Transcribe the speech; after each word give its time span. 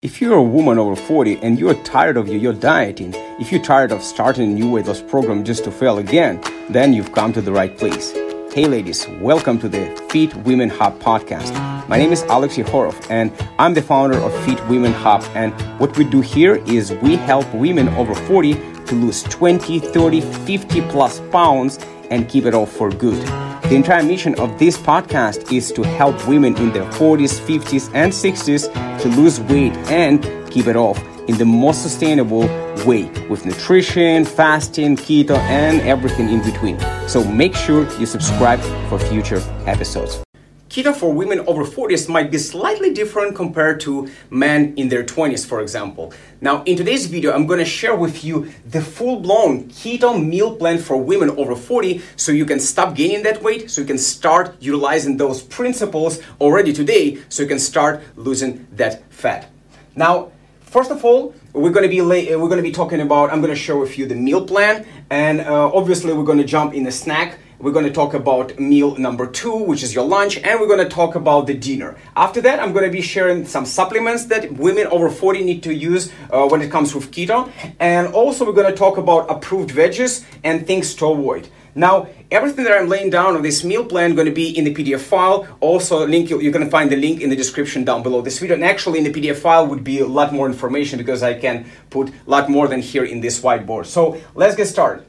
If 0.00 0.20
you're 0.20 0.34
a 0.34 0.42
woman 0.44 0.78
over 0.78 0.94
40 0.94 1.38
and 1.38 1.58
you're 1.58 1.74
tired 1.82 2.16
of 2.16 2.28
your, 2.28 2.36
your 2.36 2.52
dieting, 2.52 3.12
if 3.40 3.50
you're 3.50 3.60
tired 3.60 3.90
of 3.90 4.00
starting 4.00 4.52
a 4.52 4.54
new 4.54 4.70
weight 4.70 4.86
loss 4.86 5.02
program 5.02 5.42
just 5.42 5.64
to 5.64 5.72
fail 5.72 5.98
again, 5.98 6.40
then 6.70 6.92
you've 6.92 7.10
come 7.10 7.32
to 7.32 7.40
the 7.40 7.50
right 7.50 7.76
place. 7.76 8.12
Hey 8.54 8.66
ladies, 8.66 9.08
welcome 9.20 9.58
to 9.58 9.68
the 9.68 9.86
Fit 10.08 10.32
Women 10.44 10.68
Hub 10.68 11.00
podcast. 11.00 11.52
My 11.88 11.98
name 11.98 12.12
is 12.12 12.22
Alex 12.26 12.54
Yehorov 12.54 13.10
and 13.10 13.32
I'm 13.58 13.74
the 13.74 13.82
founder 13.82 14.18
of 14.18 14.32
Fit 14.44 14.64
Women 14.68 14.92
Hub 14.92 15.24
and 15.34 15.52
what 15.80 15.98
we 15.98 16.04
do 16.04 16.20
here 16.20 16.62
is 16.66 16.92
we 17.02 17.16
help 17.16 17.52
women 17.52 17.88
over 17.96 18.14
40 18.14 18.54
to 18.54 18.94
lose 18.94 19.24
20, 19.24 19.80
30, 19.80 20.20
50 20.20 20.80
plus 20.82 21.18
pounds 21.32 21.80
and 22.10 22.28
keep 22.28 22.44
it 22.44 22.54
off 22.54 22.70
for 22.70 22.90
good. 22.90 23.20
The 23.68 23.74
entire 23.74 24.02
mission 24.02 24.34
of 24.40 24.58
this 24.58 24.76
podcast 24.78 25.52
is 25.52 25.72
to 25.72 25.82
help 25.82 26.26
women 26.26 26.56
in 26.56 26.72
their 26.72 26.90
40s, 26.92 27.38
50s, 27.38 27.90
and 27.94 28.12
60s 28.12 29.00
to 29.02 29.08
lose 29.08 29.40
weight 29.40 29.76
and 29.90 30.22
keep 30.50 30.66
it 30.66 30.76
off 30.76 30.98
in 31.28 31.36
the 31.36 31.44
most 31.44 31.82
sustainable 31.82 32.48
way 32.86 33.04
with 33.28 33.44
nutrition, 33.44 34.24
fasting, 34.24 34.96
keto, 34.96 35.36
and 35.36 35.80
everything 35.82 36.30
in 36.30 36.42
between. 36.42 36.78
So 37.06 37.22
make 37.24 37.54
sure 37.54 37.82
you 37.98 38.06
subscribe 38.06 38.60
for 38.88 38.98
future 38.98 39.42
episodes. 39.66 40.22
Keto 40.68 40.94
for 40.94 41.10
women 41.10 41.40
over 41.46 41.64
40s 41.64 42.10
might 42.10 42.30
be 42.30 42.36
slightly 42.36 42.92
different 42.92 43.34
compared 43.34 43.80
to 43.80 44.06
men 44.28 44.74
in 44.76 44.90
their 44.90 45.02
20s, 45.02 45.46
for 45.46 45.62
example. 45.62 46.12
Now, 46.42 46.62
in 46.64 46.76
today's 46.76 47.06
video, 47.06 47.32
I'm 47.32 47.48
to 47.48 47.64
share 47.64 47.96
with 47.96 48.22
you 48.22 48.52
the 48.66 48.82
full-blown 48.82 49.70
keto 49.70 50.22
meal 50.22 50.56
plan 50.56 50.76
for 50.76 50.98
women 50.98 51.30
over 51.30 51.56
40 51.56 52.02
so 52.16 52.32
you 52.32 52.44
can 52.44 52.60
stop 52.60 52.94
gaining 52.94 53.22
that 53.22 53.42
weight, 53.42 53.70
so 53.70 53.80
you 53.80 53.86
can 53.86 53.96
start 53.96 54.56
utilizing 54.60 55.16
those 55.16 55.42
principles 55.42 56.20
already 56.38 56.74
today 56.74 57.18
so 57.30 57.42
you 57.42 57.48
can 57.48 57.58
start 57.58 58.02
losing 58.16 58.66
that 58.72 59.02
fat. 59.10 59.48
Now, 59.96 60.32
First 60.68 60.90
of 60.90 61.02
all, 61.02 61.34
we're 61.54 61.70
going 61.70 61.84
to 61.84 61.88
be 61.88 62.02
we're 62.02 62.36
going 62.36 62.58
to 62.58 62.62
be 62.62 62.72
talking 62.72 63.00
about. 63.00 63.32
I'm 63.32 63.40
going 63.40 63.54
to 63.54 63.58
share 63.58 63.78
with 63.78 63.96
you 63.96 64.04
the 64.04 64.14
meal 64.14 64.44
plan, 64.44 64.84
and 65.08 65.40
uh, 65.40 65.70
obviously 65.72 66.12
we're 66.12 66.24
going 66.24 66.36
to 66.36 66.44
jump 66.44 66.74
in 66.74 66.84
the 66.84 66.92
snack 66.92 67.38
we're 67.58 67.72
going 67.72 67.84
to 67.84 67.92
talk 67.92 68.14
about 68.14 68.58
meal 68.58 68.96
number 68.96 69.26
two, 69.26 69.56
which 69.56 69.82
is 69.82 69.94
your 69.94 70.06
lunch, 70.06 70.38
and 70.38 70.60
we're 70.60 70.68
going 70.68 70.86
to 70.86 70.88
talk 70.88 71.16
about 71.16 71.46
the 71.46 71.54
dinner. 71.54 71.96
After 72.16 72.40
that, 72.42 72.60
I'm 72.60 72.72
going 72.72 72.84
to 72.84 72.90
be 72.90 73.02
sharing 73.02 73.46
some 73.46 73.66
supplements 73.66 74.26
that 74.26 74.52
women 74.52 74.86
over 74.86 75.10
40 75.10 75.42
need 75.42 75.62
to 75.64 75.74
use 75.74 76.12
uh, 76.30 76.46
when 76.46 76.62
it 76.62 76.70
comes 76.70 76.94
with 76.94 77.10
keto. 77.10 77.50
And 77.80 78.14
also, 78.14 78.46
we're 78.46 78.52
going 78.52 78.70
to 78.70 78.76
talk 78.78 78.96
about 78.96 79.28
approved 79.28 79.70
veggies 79.70 80.24
and 80.44 80.66
things 80.66 80.94
to 80.96 81.06
avoid. 81.06 81.48
Now, 81.74 82.08
everything 82.30 82.64
that 82.64 82.76
I'm 82.76 82.88
laying 82.88 83.10
down 83.10 83.36
on 83.36 83.42
this 83.42 83.64
meal 83.64 83.84
plan 83.84 84.14
going 84.14 84.26
to 84.26 84.32
be 84.32 84.56
in 84.56 84.64
the 84.64 84.74
PDF 84.74 85.00
file. 85.00 85.46
Also, 85.60 86.06
link 86.06 86.30
you're 86.30 86.52
going 86.52 86.64
to 86.64 86.70
find 86.70 86.90
the 86.90 86.96
link 86.96 87.20
in 87.20 87.30
the 87.30 87.36
description 87.36 87.84
down 87.84 88.02
below 88.02 88.20
this 88.20 88.38
video. 88.38 88.54
And 88.54 88.64
actually, 88.64 88.98
in 88.98 89.04
the 89.04 89.12
PDF 89.12 89.36
file 89.36 89.66
would 89.66 89.82
be 89.82 89.98
a 89.98 90.06
lot 90.06 90.32
more 90.32 90.46
information 90.46 90.96
because 90.96 91.22
I 91.22 91.34
can 91.34 91.66
put 91.90 92.08
a 92.08 92.12
lot 92.26 92.48
more 92.48 92.68
than 92.68 92.82
here 92.82 93.04
in 93.04 93.20
this 93.20 93.40
whiteboard. 93.40 93.86
So 93.86 94.20
let's 94.34 94.54
get 94.56 94.66
started. 94.66 95.07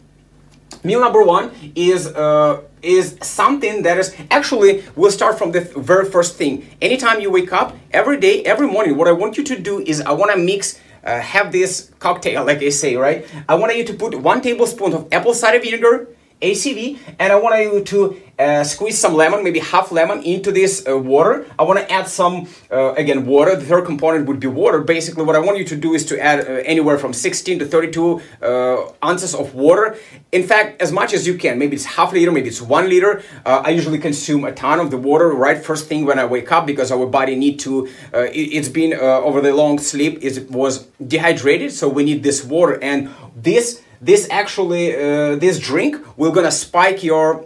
Meal 0.83 1.01
number 1.01 1.23
one 1.23 1.51
is 1.75 2.07
uh, 2.07 2.61
is 2.81 3.17
something 3.21 3.83
that 3.83 3.97
is 3.97 4.15
actually 4.31 4.83
we'll 4.95 5.11
start 5.11 5.37
from 5.37 5.51
the 5.51 5.61
very 5.61 6.09
first 6.09 6.37
thing. 6.37 6.69
Anytime 6.81 7.19
you 7.19 7.29
wake 7.29 7.51
up, 7.51 7.75
every 7.91 8.17
day, 8.19 8.43
every 8.43 8.67
morning, 8.67 8.95
what 8.95 9.07
I 9.07 9.11
want 9.11 9.37
you 9.37 9.43
to 9.43 9.59
do 9.59 9.79
is 9.79 10.01
I 10.01 10.11
want 10.11 10.31
to 10.31 10.37
mix. 10.37 10.79
Uh, 11.01 11.17
have 11.21 11.53
this 11.53 11.91
cocktail, 11.99 12.43
like 12.43 12.61
I 12.61 12.67
say, 12.67 12.97
right? 12.97 13.25
I 13.47 13.55
want 13.55 13.73
you 13.77 13.85
to 13.85 13.93
put 13.93 14.19
one 14.19 14.41
tablespoon 14.41 14.93
of 14.93 15.07
apple 15.13 15.33
cider 15.33 15.57
vinegar, 15.59 16.09
ACV, 16.41 16.97
and 17.19 17.33
I 17.33 17.35
want 17.35 17.61
you 17.61 17.83
to 17.83 18.21
uh, 18.39 18.63
squeeze 18.63 18.97
some 18.97 19.13
lemon, 19.13 19.43
maybe 19.43 19.59
half 19.59 19.91
lemon, 19.91 20.23
into 20.23 20.51
this 20.51 20.87
uh, 20.87 20.97
water. 20.97 21.45
I 21.59 21.63
want 21.63 21.79
to 21.79 21.91
add 21.91 22.07
some, 22.07 22.47
uh, 22.71 22.93
again, 22.93 23.25
water. 23.25 23.57
The 23.57 23.65
third 23.65 23.85
component 23.85 24.27
would 24.27 24.39
be 24.39 24.47
water. 24.47 24.79
Basically, 24.79 25.23
what 25.23 25.35
I 25.35 25.39
want 25.39 25.57
you 25.57 25.65
to 25.65 25.75
do 25.75 25.93
is 25.93 26.05
to 26.05 26.19
add 26.19 26.39
uh, 26.39 26.51
anywhere 26.63 26.97
from 26.97 27.11
16 27.11 27.59
to 27.59 27.65
32 27.65 28.21
uh, 28.41 28.91
ounces 29.03 29.35
of 29.35 29.53
water. 29.53 29.97
In 30.31 30.43
fact, 30.43 30.81
as 30.81 30.93
much 30.93 31.13
as 31.13 31.27
you 31.27 31.37
can. 31.37 31.59
Maybe 31.59 31.75
it's 31.75 31.83
half 31.83 32.13
a 32.13 32.15
liter, 32.15 32.31
maybe 32.31 32.47
it's 32.47 32.61
one 32.61 32.87
liter. 32.87 33.21
Uh, 33.45 33.63
I 33.65 33.71
usually 33.71 33.99
consume 33.99 34.45
a 34.45 34.53
ton 34.53 34.79
of 34.79 34.91
the 34.91 34.97
water 34.97 35.27
right 35.29 35.61
first 35.61 35.89
thing 35.89 36.05
when 36.05 36.17
I 36.17 36.25
wake 36.25 36.49
up 36.53 36.65
because 36.65 36.91
our 36.91 37.05
body 37.05 37.35
need 37.35 37.59
to. 37.59 37.89
It, 38.13 38.53
has 38.53 38.69
been 38.69 38.93
over 38.93 39.41
the 39.41 39.53
long 39.53 39.79
sleep. 39.79 40.19
It 40.21 40.49
was 40.49 40.85
dehydrated, 41.05 41.71
so 41.73 41.89
we 41.89 42.03
need 42.03 42.23
this 42.23 42.43
water 42.43 42.81
and 42.81 43.09
this 43.35 43.81
this 44.01 44.27
actually 44.29 44.95
uh, 44.95 45.35
this 45.35 45.59
drink 45.59 45.95
will 46.17 46.31
gonna 46.31 46.51
spike 46.51 47.03
your 47.03 47.45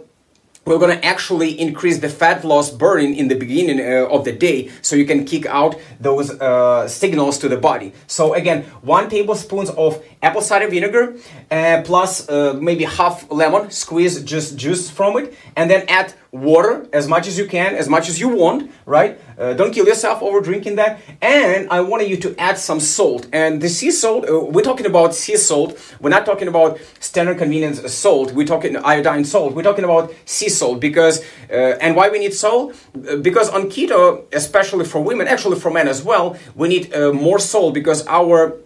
we're 0.66 0.78
going 0.78 0.98
to 0.98 1.04
actually 1.04 1.60
increase 1.60 1.98
the 1.98 2.08
fat 2.08 2.44
loss 2.44 2.70
burning 2.70 3.16
in 3.16 3.28
the 3.28 3.34
beginning 3.34 3.80
uh, 3.80 4.06
of 4.08 4.24
the 4.24 4.32
day 4.32 4.70
so 4.80 4.96
you 4.96 5.04
can 5.04 5.24
kick 5.24 5.44
out 5.46 5.76
those 6.00 6.30
uh, 6.40 6.88
signals 6.88 7.38
to 7.38 7.48
the 7.48 7.56
body. 7.56 7.92
So 8.06 8.34
again 8.34 8.62
one 8.80 9.10
tablespoons 9.10 9.70
of 9.70 10.02
apple 10.24 10.40
cider 10.40 10.68
vinegar 10.68 11.14
uh, 11.50 11.82
plus 11.84 12.28
uh, 12.28 12.54
maybe 12.68 12.84
half 12.84 13.30
lemon 13.30 13.70
squeeze 13.70 14.22
just 14.24 14.56
juice 14.56 14.90
from 14.90 15.16
it 15.18 15.34
and 15.56 15.70
then 15.70 15.84
add 15.88 16.14
water 16.34 16.88
as 16.92 17.06
much 17.06 17.28
as 17.28 17.38
you 17.38 17.46
can, 17.46 17.76
as 17.76 17.88
much 17.88 18.08
as 18.08 18.18
you 18.18 18.28
want, 18.28 18.70
right? 18.86 19.20
Uh, 19.38 19.54
don't 19.54 19.72
kill 19.72 19.86
yourself 19.86 20.20
over 20.20 20.40
drinking 20.40 20.74
that. 20.76 21.00
And 21.22 21.68
I 21.70 21.80
wanted 21.80 22.08
you 22.08 22.16
to 22.18 22.34
add 22.38 22.58
some 22.58 22.80
salt. 22.80 23.28
And 23.32 23.62
the 23.62 23.68
sea 23.68 23.92
salt, 23.92 24.28
uh, 24.28 24.40
we're 24.40 24.64
talking 24.64 24.86
about 24.86 25.14
sea 25.14 25.36
salt. 25.36 25.78
We're 26.00 26.10
not 26.10 26.26
talking 26.26 26.48
about 26.48 26.80
standard 26.98 27.38
convenience 27.38 27.80
salt. 27.92 28.32
We're 28.32 28.48
talking 28.48 28.76
iodine 28.76 29.24
salt. 29.24 29.54
We're 29.54 29.62
talking 29.62 29.84
about 29.84 30.12
sea 30.24 30.48
salt 30.48 30.80
because, 30.80 31.24
uh, 31.50 31.78
and 31.80 31.94
why 31.94 32.08
we 32.08 32.18
need 32.18 32.34
salt? 32.34 32.74
Uh, 33.08 33.16
because 33.16 33.48
on 33.48 33.70
keto, 33.70 34.24
especially 34.32 34.86
for 34.86 35.00
women, 35.00 35.28
actually 35.28 35.60
for 35.60 35.70
men 35.70 35.86
as 35.86 36.02
well, 36.02 36.36
we 36.56 36.66
need 36.68 36.92
more 37.14 37.38
salt 37.38 37.74
because 37.74 38.06
our 38.08 38.56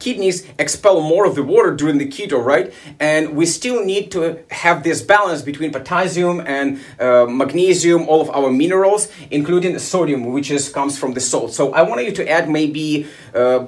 kidneys 0.00 0.46
expel 0.58 1.00
more 1.00 1.24
of 1.26 1.34
the 1.34 1.42
water 1.42 1.74
during 1.74 1.98
the 1.98 2.06
keto, 2.06 2.42
right? 2.42 2.72
And 2.98 3.36
we 3.36 3.46
still 3.46 3.84
need 3.84 4.10
to 4.12 4.44
have 4.50 4.82
this 4.82 5.02
balance 5.02 5.42
between 5.42 5.70
potassium 5.72 6.40
and 6.40 6.80
uh, 6.98 7.26
magnesium, 7.26 8.08
all 8.08 8.20
of 8.20 8.30
our 8.30 8.50
minerals, 8.50 9.10
including 9.30 9.78
sodium, 9.78 10.24
which 10.32 10.50
is 10.50 10.68
comes 10.68 10.98
from 10.98 11.14
the 11.14 11.20
salt. 11.20 11.52
So 11.52 11.72
I 11.72 11.82
want 11.82 12.04
you 12.04 12.12
to 12.12 12.28
add 12.28 12.48
maybe. 12.48 13.06
Uh, 13.34 13.66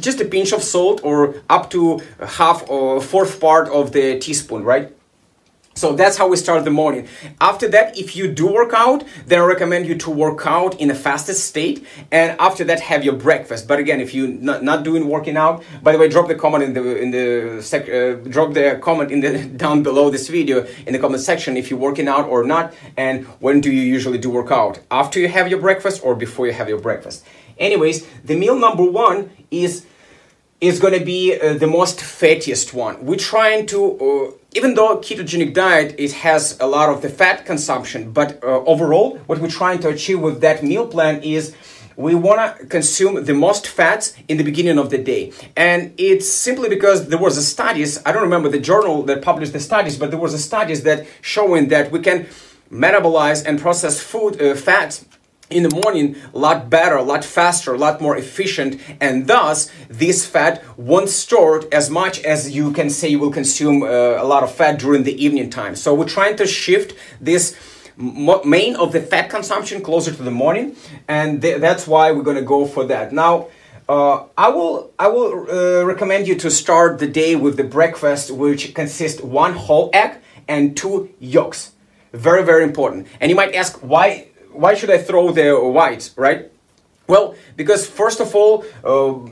just 0.00 0.20
a 0.20 0.24
pinch 0.24 0.52
of 0.52 0.60
salt 0.60 1.00
or 1.04 1.36
up 1.48 1.70
to 1.70 2.00
half 2.18 2.68
or 2.68 3.00
fourth 3.00 3.40
part 3.40 3.68
of 3.68 3.92
the 3.92 4.18
teaspoon, 4.18 4.64
right? 4.64 4.92
So 5.74 5.92
that's 5.92 6.16
how 6.16 6.28
we 6.28 6.36
start 6.36 6.64
the 6.64 6.70
morning. 6.70 7.08
After 7.40 7.66
that, 7.68 7.98
if 7.98 8.14
you 8.14 8.28
do 8.28 8.46
work 8.46 8.72
out, 8.72 9.02
then 9.26 9.40
I 9.40 9.44
recommend 9.44 9.86
you 9.86 9.96
to 9.96 10.10
work 10.10 10.46
out 10.46 10.80
in 10.80 10.88
a 10.90 10.94
fasted 10.94 11.34
state. 11.34 11.84
And 12.12 12.36
after 12.38 12.62
that, 12.64 12.78
have 12.80 13.04
your 13.04 13.14
breakfast. 13.14 13.66
But 13.66 13.80
again, 13.80 14.00
if 14.00 14.14
you're 14.14 14.28
not, 14.28 14.62
not 14.62 14.84
doing 14.84 15.08
working 15.08 15.36
out, 15.36 15.64
by 15.82 15.90
the 15.90 15.98
way, 15.98 16.08
drop 16.08 16.28
the 16.28 16.36
comment 16.36 16.62
in 16.62 16.72
the 16.74 16.96
in 16.96 17.10
the 17.10 17.60
sec, 17.60 17.88
uh, 17.88 18.14
drop 18.30 18.54
the 18.54 18.78
comment 18.80 19.10
in 19.10 19.20
the 19.20 19.44
down 19.64 19.82
below 19.82 20.10
this 20.10 20.28
video 20.28 20.64
in 20.86 20.92
the 20.92 20.98
comment 20.98 21.22
section 21.22 21.56
if 21.56 21.70
you're 21.70 21.80
working 21.80 22.06
out 22.06 22.26
or 22.28 22.44
not, 22.44 22.72
and 22.96 23.24
when 23.40 23.60
do 23.60 23.70
you 23.72 23.82
usually 23.82 24.18
do 24.18 24.30
workout? 24.30 24.78
After 24.90 25.18
you 25.18 25.28
have 25.28 25.48
your 25.48 25.60
breakfast 25.60 26.02
or 26.04 26.14
before 26.14 26.46
you 26.46 26.52
have 26.52 26.68
your 26.68 26.80
breakfast? 26.80 27.24
Anyways, 27.58 28.06
the 28.24 28.36
meal 28.36 28.56
number 28.56 28.84
one 28.84 29.30
is 29.50 29.86
is 30.60 30.80
going 30.80 30.98
to 30.98 31.04
be 31.04 31.38
uh, 31.38 31.54
the 31.54 31.66
most 31.66 31.98
fattiest 31.98 32.72
one. 32.72 33.04
We're 33.04 33.16
trying 33.16 33.66
to, 33.66 33.80
uh, 34.00 34.30
even 34.54 34.74
though 34.74 34.98
ketogenic 34.98 35.52
diet 35.52 35.94
it 35.98 36.12
has 36.12 36.58
a 36.60 36.66
lot 36.66 36.88
of 36.88 37.02
the 37.02 37.08
fat 37.08 37.44
consumption, 37.44 38.12
but 38.12 38.42
uh, 38.42 38.62
overall, 38.64 39.18
what 39.26 39.38
we're 39.40 39.48
trying 39.48 39.80
to 39.80 39.88
achieve 39.88 40.20
with 40.20 40.40
that 40.40 40.62
meal 40.62 40.86
plan 40.86 41.22
is 41.22 41.54
we 41.96 42.14
want 42.14 42.58
to 42.58 42.66
consume 42.66 43.24
the 43.24 43.34
most 43.34 43.66
fats 43.66 44.14
in 44.26 44.36
the 44.36 44.44
beginning 44.44 44.78
of 44.78 44.90
the 44.90 44.98
day. 44.98 45.32
And 45.56 45.92
it's 45.96 46.28
simply 46.28 46.68
because 46.68 47.08
there 47.08 47.18
was 47.18 47.36
a 47.36 47.42
studies 47.42 48.00
i 48.06 48.12
don't 48.12 48.22
remember 48.22 48.48
the 48.48 48.58
journal 48.58 49.02
that 49.04 49.22
published 49.22 49.52
the 49.52 49.60
studies 49.60 49.96
but 49.98 50.10
there 50.10 50.20
was 50.20 50.34
a 50.34 50.38
studies 50.38 50.82
that 50.82 51.06
showing 51.20 51.68
that 51.68 51.90
we 51.92 52.00
can 52.00 52.26
metabolize 52.70 53.44
and 53.46 53.60
process 53.60 54.00
food 54.00 54.40
uh, 54.40 54.54
fats 54.54 55.04
in 55.54 55.62
the 55.62 55.74
morning 55.82 56.16
a 56.34 56.38
lot 56.38 56.68
better, 56.68 56.96
a 56.96 57.02
lot 57.02 57.24
faster, 57.24 57.72
a 57.72 57.78
lot 57.78 58.00
more 58.00 58.16
efficient, 58.16 58.80
and 59.00 59.26
thus 59.26 59.70
this 59.88 60.26
fat 60.26 60.62
won't 60.76 61.08
store 61.08 61.62
as 61.72 61.88
much 61.88 62.20
as 62.24 62.50
you 62.50 62.72
can 62.72 62.90
say 62.90 63.08
you 63.08 63.20
will 63.20 63.32
consume 63.32 63.82
uh, 63.82 63.86
a 63.86 64.26
lot 64.32 64.42
of 64.42 64.50
fat 64.52 64.78
during 64.78 65.04
the 65.04 65.24
evening 65.24 65.48
time. 65.50 65.74
So 65.76 65.94
we're 65.94 66.14
trying 66.18 66.36
to 66.36 66.46
shift 66.46 66.94
this 67.20 67.56
main 67.96 68.76
of 68.76 68.92
the 68.92 69.00
fat 69.00 69.30
consumption 69.30 69.80
closer 69.82 70.12
to 70.12 70.22
the 70.22 70.30
morning, 70.30 70.76
and 71.08 71.40
th- 71.40 71.60
that's 71.60 71.86
why 71.86 72.10
we're 72.12 72.28
going 72.30 72.36
to 72.36 72.42
go 72.56 72.66
for 72.66 72.84
that. 72.86 73.12
Now, 73.12 73.48
uh, 73.88 74.24
I 74.36 74.48
will 74.48 74.92
I 74.98 75.08
will 75.08 75.46
uh, 75.48 75.84
recommend 75.84 76.26
you 76.26 76.34
to 76.36 76.50
start 76.50 76.98
the 76.98 77.06
day 77.06 77.36
with 77.36 77.56
the 77.56 77.64
breakfast, 77.64 78.30
which 78.30 78.74
consists 78.74 79.20
one 79.20 79.52
whole 79.52 79.90
egg 79.92 80.18
and 80.48 80.76
two 80.76 81.10
yolks. 81.20 81.72
Very 82.12 82.44
very 82.44 82.64
important. 82.64 83.06
And 83.20 83.30
you 83.30 83.36
might 83.36 83.54
ask 83.54 83.78
why 83.78 84.28
why 84.54 84.74
should 84.74 84.90
I 84.90 84.98
throw 84.98 85.32
the 85.32 85.58
white, 85.58 86.10
right? 86.16 86.50
Well, 87.06 87.34
because 87.56 87.86
first 87.86 88.20
of 88.20 88.34
all, 88.34 88.64
uh, 88.82 89.30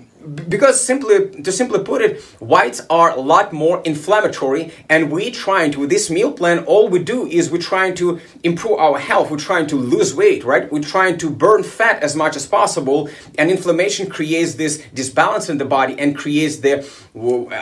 because 0.48 0.80
simply 0.80 1.30
to 1.42 1.50
simply 1.50 1.82
put 1.82 2.00
it 2.00 2.22
whites 2.38 2.80
are 2.88 3.10
a 3.10 3.20
lot 3.20 3.52
more 3.52 3.82
inflammatory 3.84 4.72
and 4.88 5.10
we 5.10 5.30
trying 5.30 5.72
to 5.72 5.80
with 5.80 5.90
this 5.90 6.10
meal 6.10 6.32
plan 6.32 6.60
all 6.64 6.88
we 6.88 7.02
do 7.02 7.26
is 7.26 7.50
we're 7.50 7.58
trying 7.58 7.94
to 7.94 8.20
improve 8.44 8.78
our 8.78 8.98
health. 8.98 9.30
We're 9.30 9.38
trying 9.38 9.66
to 9.68 9.76
lose 9.76 10.14
weight 10.14 10.44
right? 10.44 10.70
We're 10.70 10.80
trying 10.80 11.18
to 11.18 11.30
burn 11.30 11.62
fat 11.62 12.02
as 12.02 12.14
much 12.14 12.36
as 12.36 12.46
possible 12.46 13.10
and 13.36 13.50
inflammation 13.50 14.08
creates 14.08 14.54
this 14.54 14.82
disbalance 14.94 15.50
in 15.50 15.58
the 15.58 15.64
body 15.64 15.98
and 15.98 16.16
creates 16.16 16.58
the 16.58 16.88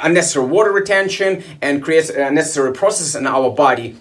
unnecessary 0.03 0.47
water 0.47 0.73
retention 0.73 1.43
and 1.63 1.83
creates 1.83 2.11
unnecessary 2.11 2.73
process 2.73 3.15
in 3.15 3.27
our 3.27 3.51
body 3.51 3.99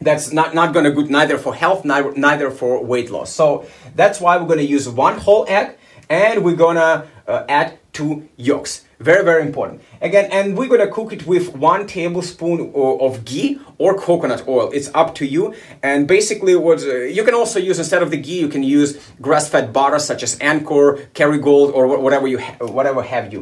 that's 0.00 0.32
not, 0.32 0.54
not 0.54 0.72
going 0.72 0.84
to 0.84 0.90
good 0.90 1.10
neither 1.10 1.38
for 1.38 1.54
health 1.54 1.84
neither, 1.84 2.12
neither 2.12 2.50
for 2.50 2.84
weight 2.84 3.10
loss 3.10 3.32
so 3.32 3.66
that's 3.94 4.20
why 4.20 4.36
we're 4.36 4.46
going 4.46 4.58
to 4.58 4.64
use 4.64 4.88
one 4.88 5.18
whole 5.18 5.44
egg 5.48 5.76
and 6.08 6.44
we're 6.44 6.56
going 6.56 6.76
to 6.76 7.06
uh, 7.26 7.44
add 7.48 7.78
two 7.98 8.28
yolks. 8.36 8.84
Very, 9.00 9.24
very 9.24 9.42
important. 9.42 9.82
Again, 10.00 10.26
and 10.32 10.56
we're 10.56 10.72
gonna 10.74 10.90
cook 10.98 11.12
it 11.12 11.26
with 11.26 11.54
one 11.54 11.86
tablespoon 11.86 12.72
of 13.06 13.24
ghee 13.24 13.60
or 13.78 13.90
coconut 14.06 14.42
oil. 14.48 14.70
It's 14.72 14.90
up 14.94 15.14
to 15.16 15.24
you. 15.34 15.54
And 15.82 16.08
basically, 16.16 16.54
what 16.56 16.80
uh, 16.82 16.94
you 17.16 17.22
can 17.28 17.34
also 17.34 17.58
use 17.70 17.78
instead 17.78 18.02
of 18.02 18.10
the 18.10 18.16
ghee, 18.16 18.40
you 18.40 18.48
can 18.48 18.62
use 18.62 18.90
grass-fed 19.20 19.72
butter 19.72 20.00
such 20.10 20.22
as 20.22 20.32
Anchor, 20.40 20.86
Kerrygold, 21.14 21.68
or 21.74 21.82
whatever 22.06 22.26
you 22.26 22.38
ha- 22.38 22.58
whatever 22.78 23.02
have 23.02 23.32
you. 23.32 23.40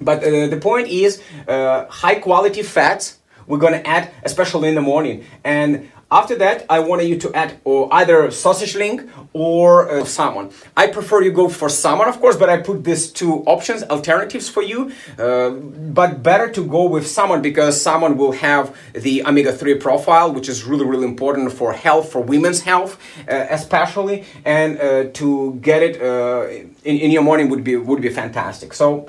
But 0.00 0.18
uh, 0.24 0.48
the 0.54 0.60
point 0.70 0.88
is, 0.88 1.22
uh, 1.46 1.86
high 1.86 2.18
quality 2.26 2.62
fats 2.62 3.18
we're 3.46 3.58
gonna 3.58 3.82
add, 3.84 4.10
especially 4.22 4.68
in 4.68 4.74
the 4.74 4.82
morning. 4.82 5.24
And 5.42 5.90
after 6.10 6.36
that, 6.36 6.64
I 6.70 6.78
wanted 6.78 7.08
you 7.08 7.18
to 7.18 7.34
add 7.34 7.58
or 7.64 7.92
either 7.92 8.30
sausage 8.30 8.76
link 8.76 9.02
or 9.32 9.90
uh, 9.90 10.04
salmon. 10.04 10.50
I 10.76 10.86
prefer 10.86 11.22
you 11.22 11.32
go 11.32 11.48
for 11.48 11.68
salmon, 11.68 12.08
of 12.08 12.20
course, 12.20 12.36
but 12.36 12.48
I 12.48 12.58
put 12.58 12.84
these 12.84 13.10
two 13.10 13.42
options, 13.46 13.82
alternatives 13.84 14.48
for 14.48 14.62
you. 14.62 14.92
Uh, 15.18 15.50
but 15.50 16.22
better 16.22 16.48
to 16.50 16.64
go 16.64 16.84
with 16.84 17.06
salmon 17.06 17.42
because 17.42 17.82
salmon 17.82 18.16
will 18.16 18.32
have 18.32 18.76
the 18.92 19.26
omega-3 19.26 19.80
profile, 19.80 20.32
which 20.32 20.48
is 20.48 20.64
really, 20.64 20.84
really 20.84 21.04
important 21.04 21.52
for 21.52 21.72
health, 21.72 22.12
for 22.12 22.20
women's 22.22 22.60
health, 22.60 22.92
uh, 23.28 23.46
especially. 23.50 24.24
And 24.44 24.78
uh, 24.78 25.04
to 25.14 25.58
get 25.62 25.82
it 25.82 26.00
uh, 26.00 26.46
in, 26.84 26.96
in 27.04 27.10
your 27.10 27.22
morning 27.22 27.48
would 27.48 27.64
be 27.64 27.76
would 27.76 28.02
be 28.02 28.10
fantastic. 28.10 28.72
So 28.72 29.08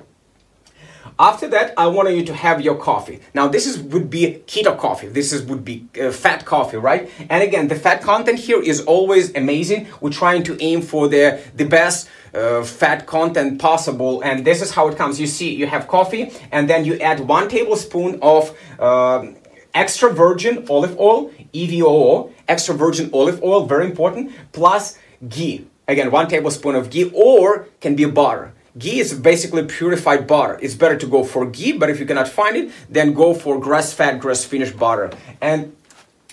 after 1.17 1.47
that, 1.47 1.73
I 1.77 1.87
want 1.87 2.13
you 2.13 2.25
to 2.25 2.33
have 2.33 2.61
your 2.61 2.75
coffee. 2.75 3.19
Now, 3.33 3.47
this 3.47 3.65
is 3.65 3.79
would 3.79 4.09
be 4.09 4.43
keto 4.47 4.77
coffee. 4.77 5.07
This 5.07 5.31
is 5.31 5.43
would 5.43 5.63
be 5.63 5.87
uh, 6.01 6.11
fat 6.11 6.45
coffee, 6.45 6.77
right? 6.77 7.09
And 7.29 7.41
again, 7.41 7.67
the 7.67 7.75
fat 7.75 8.01
content 8.01 8.39
here 8.39 8.61
is 8.61 8.81
always 8.81 9.33
amazing. 9.35 9.87
We're 10.01 10.11
trying 10.11 10.43
to 10.43 10.61
aim 10.61 10.81
for 10.81 11.07
the 11.07 11.39
the 11.55 11.65
best 11.65 12.09
uh, 12.33 12.63
fat 12.63 13.05
content 13.05 13.59
possible, 13.59 14.21
and 14.21 14.43
this 14.45 14.61
is 14.61 14.71
how 14.71 14.87
it 14.89 14.97
comes. 14.97 15.19
You 15.19 15.27
see, 15.27 15.53
you 15.55 15.67
have 15.67 15.87
coffee, 15.87 16.31
and 16.51 16.69
then 16.69 16.83
you 16.83 16.99
add 16.99 17.21
one 17.21 17.47
tablespoon 17.47 18.19
of 18.21 18.57
uh, 18.79 19.27
extra 19.73 20.11
virgin 20.11 20.65
olive 20.69 20.99
oil, 20.99 21.31
EVOO, 21.53 22.31
extra 22.47 22.75
virgin 22.75 23.09
olive 23.13 23.41
oil, 23.41 23.65
very 23.65 23.85
important, 23.85 24.31
plus 24.51 24.97
ghee. 25.29 25.67
Again, 25.87 26.11
one 26.11 26.27
tablespoon 26.27 26.75
of 26.75 26.89
ghee, 26.89 27.11
or 27.13 27.67
can 27.79 27.95
be 27.95 28.03
a 28.03 28.09
butter. 28.09 28.54
Ghee 28.77 28.99
is 28.99 29.13
basically 29.13 29.63
purified 29.65 30.27
butter. 30.27 30.59
It's 30.61 30.75
better 30.75 30.97
to 30.97 31.07
go 31.07 31.23
for 31.23 31.45
ghee, 31.45 31.71
but 31.71 31.89
if 31.89 31.99
you 31.99 32.05
cannot 32.05 32.27
find 32.27 32.57
it, 32.57 32.71
then 32.89 33.13
go 33.13 33.33
for 33.33 33.57
grass-fed, 33.57 34.19
grass-finished 34.19 34.77
butter. 34.77 35.11
And 35.39 35.75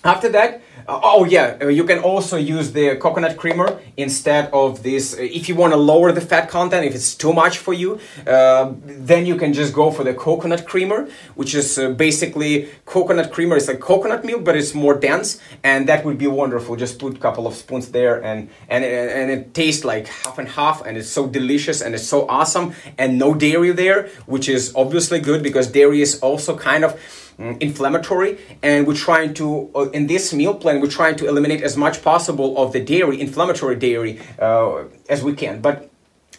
after 0.04 0.28
that, 0.31 0.62
uh, 0.88 1.00
oh 1.02 1.25
yeah, 1.25 1.56
uh, 1.62 1.69
you 1.69 1.84
can 1.84 2.00
also 2.00 2.37
use 2.37 2.72
the 2.72 2.96
coconut 2.96 3.37
creamer 3.37 3.78
instead 3.96 4.50
of 4.52 4.82
this. 4.82 5.14
Uh, 5.14 5.22
if 5.22 5.49
you 5.49 5.54
want 5.54 5.72
to 5.72 5.76
lower 5.76 6.10
the 6.10 6.20
fat 6.20 6.49
content, 6.49 6.84
if 6.84 6.94
it's 6.94 7.14
too 7.14 7.32
much 7.32 7.58
for 7.58 7.72
you, 7.72 8.00
uh, 8.26 8.72
then 8.84 9.25
you 9.25 9.37
can 9.37 9.52
just 9.52 9.72
go 9.72 9.90
for 9.93 10.02
the 10.02 10.12
coconut 10.12 10.66
creamer, 10.66 11.08
which 11.37 11.54
is 11.54 11.78
basically 11.96 12.69
coconut 12.84 13.32
creamer. 13.32 13.56
It's 13.56 13.69
like 13.69 13.78
coconut 13.78 14.25
milk, 14.25 14.44
but 14.44 14.56
it's 14.56 14.75
more 14.75 14.94
dense, 14.94 15.40
and 15.62 15.88
that 15.88 16.05
would 16.05 16.19
be 16.19 16.26
wonderful. 16.26 16.75
Just 16.75 16.98
put 16.98 17.16
a 17.16 17.20
couple 17.20 17.46
of 17.46 17.55
spoons 17.55 17.93
there, 17.93 18.22
and 18.22 18.48
and 18.69 18.84
and 18.84 19.31
it 19.31 19.55
tastes 19.55 19.84
like 19.84 20.08
half 20.08 20.38
and 20.38 20.48
half, 20.48 20.84
and 20.84 20.96
it's 20.96 21.08
so 21.08 21.28
delicious 21.28 21.81
and 21.81 21.94
it's 21.94 22.06
so 22.06 22.26
awesome, 22.28 22.75
and 22.98 23.19
no 23.19 23.34
dairy 23.34 23.70
there, 23.70 24.08
which 24.26 24.48
is 24.48 24.72
obviously 24.75 25.20
good 25.20 25.44
because 25.44 25.69
dairy 25.69 26.02
is 26.02 26.19
also 26.20 26.56
kind 26.56 26.84
of 26.84 26.98
inflammatory 27.38 28.38
and 28.62 28.87
we're 28.87 28.94
trying 28.94 29.34
to 29.34 29.70
uh, 29.75 29.88
in 29.90 30.06
this 30.06 30.32
meal 30.32 30.55
plan 30.55 30.81
we're 30.81 30.87
trying 30.87 31.17
to 31.17 31.26
eliminate 31.26 31.62
as 31.62 31.76
much 31.76 32.02
possible 32.02 32.58
of 32.58 32.73
the 32.73 32.81
dairy 32.81 33.20
inflammatory 33.20 33.76
dairy 33.76 34.20
uh, 34.38 34.84
as 35.08 35.23
we 35.23 35.32
can. 35.34 35.61
But 35.61 35.90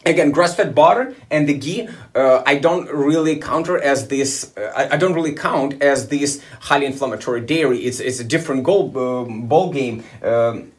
again 0.06 0.32
grass-fed 0.32 0.76
butter 0.76 1.16
and 1.32 1.48
the 1.48 1.54
ghee 1.54 1.88
uh, 2.16 2.44
i 2.46 2.56
don't 2.56 2.90
really 2.92 3.38
counter 3.38 3.82
as 3.82 4.08
this 4.08 4.56
uh, 4.58 4.72
I, 4.76 4.96
I, 4.96 4.98
don't 4.98 5.14
really 5.14 5.34
count 5.34 5.82
as 5.82 6.10
this 6.10 6.42
highly 6.60 6.86
inflammatory 6.86 7.42
dairy. 7.42 7.80
It's, 7.80 8.00
it's 8.00 8.20
a 8.20 8.24
different 8.24 8.64
goal 8.64 8.98
um, 8.98 9.48
ball 9.48 9.72
game 9.72 10.04
um, 10.22 10.72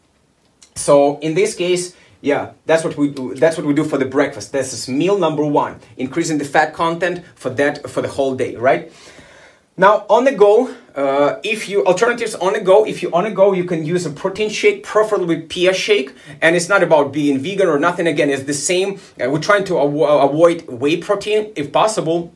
so 0.74 1.18
in 1.20 1.34
this 1.34 1.54
case 1.54 1.96
yeah 2.20 2.52
that's 2.66 2.84
what 2.84 2.96
we 2.96 3.08
do 3.08 3.34
that's 3.34 3.56
what 3.56 3.66
we 3.66 3.74
do 3.74 3.84
for 3.84 3.98
the 3.98 4.06
breakfast. 4.06 4.52
This 4.52 4.72
is 4.72 4.88
meal 4.88 5.18
number 5.18 5.44
one 5.44 5.80
increasing 5.96 6.38
the 6.38 6.44
fat 6.44 6.74
content 6.74 7.24
for 7.34 7.50
that 7.50 7.88
for 7.88 8.02
the 8.02 8.08
whole 8.08 8.34
day 8.34 8.56
right 8.56 8.92
now 9.76 10.06
on 10.08 10.24
the 10.24 10.32
go, 10.32 10.72
uh, 10.94 11.40
if 11.42 11.68
you 11.68 11.84
alternatives 11.84 12.34
on 12.36 12.52
the 12.52 12.60
go, 12.60 12.86
if 12.86 13.02
you 13.02 13.10
on 13.12 13.24
the 13.24 13.30
go, 13.30 13.52
you 13.52 13.64
can 13.64 13.84
use 13.84 14.06
a 14.06 14.10
protein 14.10 14.48
shake, 14.48 14.84
preferably 14.84 15.40
pea 15.40 15.72
shake, 15.72 16.14
and 16.40 16.54
it's 16.54 16.68
not 16.68 16.82
about 16.82 17.12
being 17.12 17.38
vegan 17.40 17.66
or 17.66 17.78
nothing. 17.78 18.06
Again, 18.06 18.30
it's 18.30 18.44
the 18.44 18.54
same. 18.54 19.00
Uh, 19.20 19.28
we're 19.30 19.40
trying 19.40 19.64
to 19.64 19.74
avo- 19.74 20.24
avoid 20.30 20.68
whey 20.68 20.98
protein 20.98 21.52
if 21.56 21.72
possible. 21.72 22.32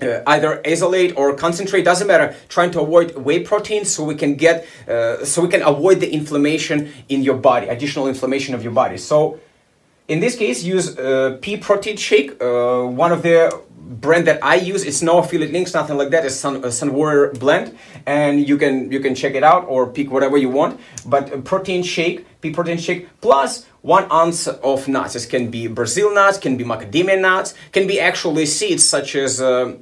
Uh, 0.00 0.22
either 0.28 0.60
isolate 0.64 1.16
or 1.16 1.34
concentrate 1.34 1.82
doesn't 1.82 2.06
matter 2.06 2.32
trying 2.48 2.70
to 2.70 2.80
avoid 2.80 3.16
whey 3.16 3.40
protein 3.40 3.84
so 3.84 4.04
we 4.04 4.14
can 4.14 4.36
get 4.36 4.64
uh, 4.86 5.24
so 5.24 5.42
we 5.42 5.48
can 5.48 5.60
avoid 5.62 5.98
the 5.98 6.08
inflammation 6.08 6.92
in 7.08 7.20
your 7.20 7.34
body 7.34 7.66
additional 7.66 8.06
inflammation 8.06 8.54
of 8.54 8.62
your 8.62 8.70
body 8.70 8.96
so 8.96 9.40
in 10.06 10.20
this 10.20 10.36
case 10.36 10.62
use 10.62 10.96
uh, 10.98 11.36
pea 11.42 11.56
protein 11.56 11.96
shake 11.96 12.40
uh, 12.40 12.84
one 12.84 13.10
of 13.10 13.24
the 13.24 13.50
brand 13.88 14.26
that 14.26 14.44
I 14.44 14.56
use. 14.56 14.84
It's 14.84 15.02
no 15.02 15.18
affiliate 15.18 15.52
links, 15.52 15.72
nothing 15.74 15.96
like 15.96 16.10
that. 16.10 16.24
It's 16.24 16.34
Sun, 16.34 16.64
uh, 16.64 16.70
Sun 16.70 16.92
Warrior 16.92 17.32
blend, 17.32 17.76
and 18.06 18.46
you 18.46 18.58
can 18.58 18.92
you 18.92 19.00
can 19.00 19.14
check 19.14 19.34
it 19.34 19.42
out 19.42 19.64
or 19.66 19.90
pick 19.90 20.10
whatever 20.10 20.36
you 20.36 20.50
want. 20.50 20.78
But 21.06 21.44
protein 21.44 21.82
shake, 21.82 22.26
pea 22.40 22.52
protein 22.52 22.78
shake, 22.78 23.08
plus 23.20 23.64
one 23.80 24.06
ounce 24.12 24.46
of 24.46 24.86
nuts. 24.88 25.14
This 25.14 25.26
can 25.26 25.50
be 25.50 25.66
Brazil 25.66 26.14
nuts, 26.14 26.38
can 26.38 26.56
be 26.56 26.64
macadamia 26.64 27.20
nuts, 27.20 27.54
can 27.72 27.86
be 27.86 27.98
actually 27.98 28.46
seeds 28.46 28.84
such 28.84 29.16
as. 29.16 29.40
Uh, 29.40 29.76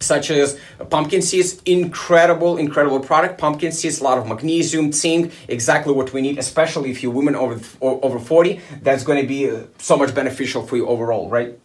such 0.00 0.28
as 0.30 0.58
pumpkin 0.90 1.22
seeds 1.22 1.62
incredible 1.64 2.58
incredible 2.58 3.00
product 3.00 3.38
pumpkin 3.38 3.72
seeds 3.72 4.00
a 4.00 4.04
lot 4.04 4.18
of 4.18 4.26
magnesium 4.26 4.92
zinc 4.92 5.32
exactly 5.48 5.94
what 5.94 6.12
we 6.12 6.20
need 6.20 6.36
especially 6.36 6.90
if 6.90 7.02
you're 7.02 7.12
women 7.12 7.34
over 7.34 7.58
over 7.80 8.18
40 8.18 8.60
that's 8.82 9.02
going 9.02 9.22
to 9.22 9.26
be 9.26 9.48
uh, 9.48 9.62
so 9.78 9.96
much 9.96 10.14
beneficial 10.14 10.66
for 10.66 10.76
you 10.76 10.86
overall 10.86 11.30
right 11.30 11.58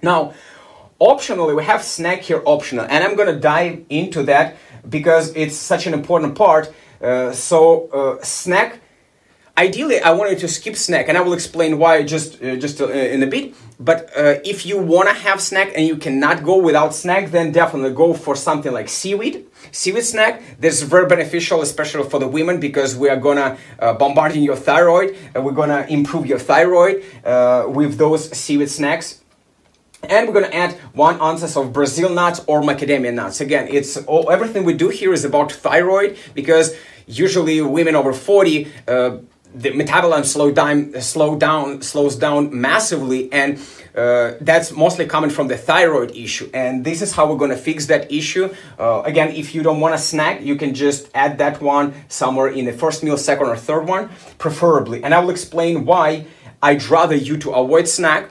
now 0.00 0.32
optionally 1.00 1.56
we 1.56 1.64
have 1.64 1.82
snack 1.82 2.20
here 2.20 2.42
optional 2.44 2.84
and 2.88 3.02
i'm 3.02 3.16
to 3.16 3.38
dive 3.38 3.84
into 3.88 4.22
that 4.22 4.56
because 4.88 5.34
it's 5.34 5.56
such 5.56 5.86
an 5.86 5.94
important 5.94 6.34
part. 6.34 6.72
Uh, 7.00 7.32
so 7.32 7.88
uh, 7.88 8.22
snack 8.22 8.80
ideally 9.56 10.00
i 10.00 10.10
wanted 10.10 10.38
to 10.38 10.46
skip 10.46 10.76
snack 10.76 11.08
and 11.08 11.16
i 11.16 11.20
will 11.20 11.32
explain 11.32 11.78
why 11.78 12.02
just 12.02 12.42
uh, 12.42 12.56
just 12.56 12.80
uh, 12.80 12.88
in 12.88 13.22
a 13.22 13.26
bit. 13.26 13.54
But 13.82 14.10
uh, 14.14 14.40
if 14.44 14.66
you 14.66 14.76
want 14.76 15.08
to 15.08 15.14
have 15.14 15.40
snack 15.40 15.72
and 15.74 15.86
you 15.86 15.96
cannot 15.96 16.44
go 16.44 16.58
without 16.58 16.94
snack 16.94 17.30
then 17.30 17.50
definitely 17.50 17.94
go 17.94 18.12
for 18.12 18.36
something 18.36 18.72
like 18.72 18.90
seaweed. 18.90 19.46
Seaweed 19.72 20.04
snack 20.04 20.42
this 20.58 20.82
is 20.82 20.82
very 20.82 21.06
beneficial 21.06 21.62
especially 21.62 22.08
for 22.10 22.20
the 22.20 22.28
women 22.28 22.60
because 22.60 22.94
we 22.94 23.08
are 23.08 23.16
gonna 23.16 23.56
uh, 23.78 23.94
bombarding 23.94 24.42
your 24.42 24.56
thyroid 24.56 25.16
we're 25.34 25.52
gonna 25.52 25.86
improve 25.88 26.26
your 26.26 26.38
thyroid 26.38 27.02
with 27.74 27.96
those 27.96 28.30
seaweed 28.36 28.70
snacks 28.70 29.20
and 30.08 30.26
we're 30.26 30.34
gonna 30.34 30.54
add 30.54 30.72
one 30.94 31.20
ounces 31.20 31.56
of 31.56 31.72
Brazil 31.72 32.10
nuts 32.10 32.40
or 32.46 32.62
macadamia 32.62 33.12
nuts. 33.12 33.40
Again, 33.40 33.68
it's 33.70 33.96
all, 33.96 34.30
everything 34.30 34.64
we 34.64 34.74
do 34.74 34.88
here 34.88 35.12
is 35.12 35.24
about 35.24 35.52
thyroid 35.52 36.18
because 36.34 36.74
usually 37.06 37.60
women 37.60 37.94
over 37.94 38.12
40, 38.12 38.70
uh, 38.88 39.18
the 39.52 39.70
metabolism 39.70 40.24
slow 40.24 40.50
down, 40.52 41.00
slow 41.00 41.36
down, 41.36 41.82
slows 41.82 42.14
down 42.16 42.58
massively, 42.58 43.32
and 43.32 43.58
uh, 43.96 44.34
that's 44.40 44.70
mostly 44.70 45.06
coming 45.06 45.30
from 45.30 45.48
the 45.48 45.56
thyroid 45.56 46.12
issue. 46.12 46.48
And 46.54 46.84
this 46.84 47.02
is 47.02 47.12
how 47.12 47.28
we're 47.28 47.38
gonna 47.38 47.56
fix 47.56 47.86
that 47.86 48.12
issue. 48.12 48.54
Uh, 48.78 49.02
again, 49.04 49.34
if 49.34 49.54
you 49.54 49.62
don't 49.62 49.80
want 49.80 49.94
a 49.94 49.98
snack, 49.98 50.42
you 50.42 50.54
can 50.54 50.72
just 50.74 51.10
add 51.14 51.38
that 51.38 51.60
one 51.60 51.94
somewhere 52.08 52.48
in 52.48 52.64
the 52.64 52.72
first 52.72 53.02
meal, 53.02 53.18
second 53.18 53.46
or 53.46 53.56
third 53.56 53.88
one, 53.88 54.10
preferably. 54.38 55.02
And 55.02 55.12
I 55.12 55.18
will 55.18 55.30
explain 55.30 55.84
why 55.84 56.26
I'd 56.62 56.84
rather 56.84 57.16
you 57.16 57.36
to 57.38 57.50
avoid 57.50 57.88
snack 57.88 58.30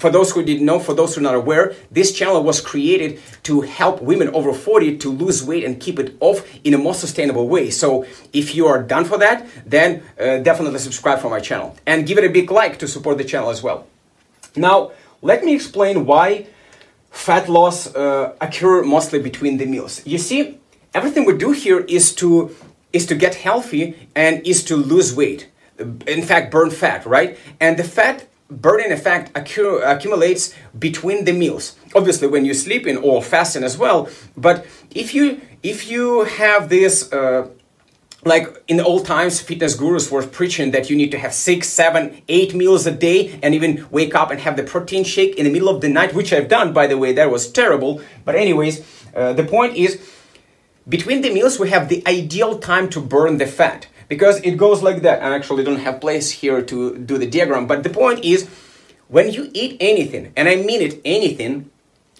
for 0.00 0.10
those 0.16 0.28
who 0.32 0.40
didn't 0.50 0.66
know 0.70 0.78
for 0.78 0.94
those 0.94 1.10
who 1.14 1.20
are 1.20 1.28
not 1.30 1.34
aware 1.42 1.74
this 1.90 2.08
channel 2.18 2.42
was 2.50 2.60
created 2.60 3.10
to 3.48 3.54
help 3.62 4.00
women 4.10 4.28
over 4.38 4.52
40 4.52 4.98
to 4.98 5.08
lose 5.10 5.38
weight 5.50 5.64
and 5.64 5.80
keep 5.80 5.98
it 5.98 6.16
off 6.20 6.38
in 6.62 6.72
a 6.74 6.78
more 6.78 6.94
sustainable 6.94 7.46
way. 7.48 7.70
So 7.70 8.06
if 8.32 8.54
you 8.54 8.66
are 8.66 8.80
done 8.94 9.04
for 9.04 9.18
that 9.18 9.38
then 9.66 9.88
uh, 10.18 10.38
definitely 10.48 10.78
subscribe 10.78 11.18
for 11.18 11.30
my 11.30 11.40
channel. 11.40 11.76
And 11.86 12.06
give 12.06 12.16
it 12.18 12.24
a 12.24 12.32
big 12.38 12.50
like 12.50 12.78
to 12.78 12.86
support 12.88 13.18
the 13.18 13.24
channel 13.24 13.50
as 13.50 13.60
well. 13.62 13.86
Now 14.54 14.92
let 15.20 15.42
me 15.44 15.52
explain 15.54 16.06
why 16.06 16.46
fat 17.10 17.48
loss 17.48 17.78
uh, 17.94 18.34
occur 18.40 18.82
mostly 18.82 19.18
between 19.18 19.56
the 19.56 19.66
meals. 19.66 19.94
You 20.06 20.18
see 20.18 20.58
everything 20.92 21.24
we 21.24 21.36
do 21.36 21.50
here 21.50 21.80
is 21.80 22.14
to 22.16 22.54
is 22.94 23.04
to 23.06 23.14
get 23.14 23.34
healthy 23.34 24.08
and 24.14 24.46
is 24.46 24.64
to 24.64 24.76
lose 24.76 25.14
weight. 25.14 25.50
In 26.06 26.22
fact, 26.22 26.50
burn 26.50 26.70
fat, 26.70 27.04
right? 27.04 27.36
And 27.60 27.76
the 27.76 27.84
fat 27.84 28.26
burning 28.48 28.92
effect 28.92 29.30
accumulates 29.34 30.54
between 30.78 31.24
the 31.24 31.32
meals. 31.32 31.76
Obviously, 31.94 32.28
when 32.28 32.44
you 32.44 32.54
sleep 32.54 32.86
in 32.86 32.96
or 32.98 33.22
fasting 33.22 33.64
as 33.64 33.76
well. 33.76 34.08
But 34.36 34.64
if 34.94 35.14
you 35.14 35.40
if 35.62 35.90
you 35.90 36.24
have 36.24 36.68
this. 36.68 37.12
Uh, 37.12 37.48
like 38.26 38.46
in 38.68 38.78
the 38.78 38.84
old 38.84 39.04
times, 39.04 39.40
fitness 39.40 39.74
gurus 39.74 40.10
were 40.10 40.26
preaching 40.26 40.70
that 40.70 40.88
you 40.88 40.96
need 40.96 41.10
to 41.10 41.18
have 41.18 41.34
six, 41.34 41.68
seven, 41.68 42.22
eight 42.28 42.54
meals 42.54 42.86
a 42.86 42.90
day 42.90 43.38
and 43.42 43.54
even 43.54 43.86
wake 43.90 44.14
up 44.14 44.30
and 44.30 44.40
have 44.40 44.56
the 44.56 44.62
protein 44.62 45.04
shake 45.04 45.34
in 45.36 45.44
the 45.44 45.52
middle 45.52 45.68
of 45.68 45.82
the 45.82 45.90
night, 45.90 46.14
which 46.14 46.32
I've 46.32 46.48
done, 46.48 46.72
by 46.72 46.86
the 46.86 46.96
way. 46.96 47.12
That 47.12 47.30
was 47.30 47.52
terrible. 47.52 48.00
But, 48.24 48.34
anyways, 48.34 48.82
uh, 49.14 49.34
the 49.34 49.44
point 49.44 49.76
is 49.76 50.00
between 50.88 51.22
the 51.22 51.30
meals, 51.32 51.58
we 51.58 51.70
have 51.70 51.88
the 51.88 52.02
ideal 52.06 52.58
time 52.58 52.88
to 52.90 53.00
burn 53.00 53.38
the 53.38 53.46
fat 53.46 53.86
because 54.08 54.40
it 54.40 54.56
goes 54.56 54.82
like 54.82 55.02
that. 55.02 55.22
I 55.22 55.34
actually 55.34 55.64
don't 55.64 55.78
have 55.80 56.00
place 56.00 56.30
here 56.30 56.62
to 56.62 56.98
do 56.98 57.18
the 57.18 57.26
diagram, 57.26 57.66
but 57.66 57.82
the 57.82 57.90
point 57.90 58.24
is 58.24 58.48
when 59.08 59.30
you 59.30 59.50
eat 59.54 59.76
anything, 59.80 60.32
and 60.36 60.48
I 60.48 60.56
mean 60.56 60.82
it, 60.82 61.00
anything, 61.04 61.70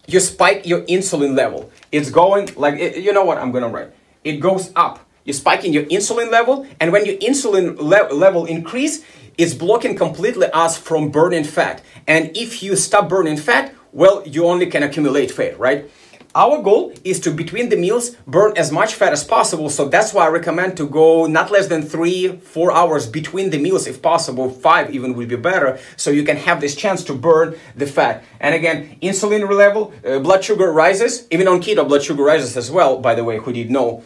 you 0.06 0.20
spike 0.20 0.66
your 0.66 0.82
insulin 0.82 1.36
level. 1.36 1.70
It's 1.92 2.10
going 2.10 2.50
like, 2.56 2.74
eh, 2.74 2.96
you 2.96 3.12
know 3.12 3.24
what, 3.24 3.38
I'm 3.38 3.52
gonna 3.52 3.68
write. 3.68 3.90
It 4.22 4.38
goes 4.38 4.72
up. 4.76 5.00
You're 5.24 5.34
spiking 5.34 5.72
your 5.72 5.84
insulin 5.84 6.30
level, 6.30 6.66
and 6.80 6.92
when 6.92 7.06
your 7.06 7.16
insulin 7.16 7.76
le- 7.78 8.14
level 8.14 8.44
increase, 8.44 9.04
it's 9.38 9.54
blocking 9.54 9.96
completely 9.96 10.48
us 10.52 10.76
from 10.76 11.10
burning 11.10 11.44
fat. 11.44 11.82
And 12.06 12.36
if 12.36 12.62
you 12.62 12.76
stop 12.76 13.08
burning 13.08 13.36
fat, 13.36 13.74
well, 13.92 14.22
you 14.26 14.46
only 14.46 14.66
can 14.66 14.82
accumulate 14.82 15.30
fat, 15.30 15.58
right? 15.58 15.90
Our 16.36 16.60
goal 16.60 16.92
is 17.04 17.20
to, 17.20 17.30
between 17.30 17.68
the 17.68 17.76
meals, 17.76 18.16
burn 18.26 18.54
as 18.56 18.72
much 18.72 18.94
fat 18.94 19.12
as 19.12 19.22
possible. 19.22 19.70
So 19.70 19.86
that's 19.86 20.12
why 20.12 20.26
I 20.26 20.30
recommend 20.30 20.76
to 20.78 20.88
go 20.88 21.26
not 21.26 21.52
less 21.52 21.68
than 21.68 21.82
three, 21.82 22.36
four 22.38 22.72
hours 22.72 23.06
between 23.06 23.50
the 23.50 23.58
meals, 23.58 23.86
if 23.86 24.02
possible. 24.02 24.50
Five 24.50 24.92
even 24.92 25.14
would 25.14 25.28
be 25.28 25.36
better. 25.36 25.78
So 25.96 26.10
you 26.10 26.24
can 26.24 26.36
have 26.38 26.60
this 26.60 26.74
chance 26.74 27.04
to 27.04 27.14
burn 27.14 27.56
the 27.76 27.86
fat. 27.86 28.24
And 28.40 28.52
again, 28.52 28.98
insulin 29.00 29.48
level, 29.48 29.92
uh, 30.04 30.18
blood 30.18 30.42
sugar 30.42 30.72
rises. 30.72 31.28
Even 31.30 31.46
on 31.46 31.60
keto, 31.60 31.86
blood 31.86 32.02
sugar 32.02 32.24
rises 32.24 32.56
as 32.56 32.68
well, 32.68 32.98
by 32.98 33.14
the 33.14 33.22
way, 33.22 33.38
who 33.38 33.52
did 33.52 33.70
know 33.70 34.02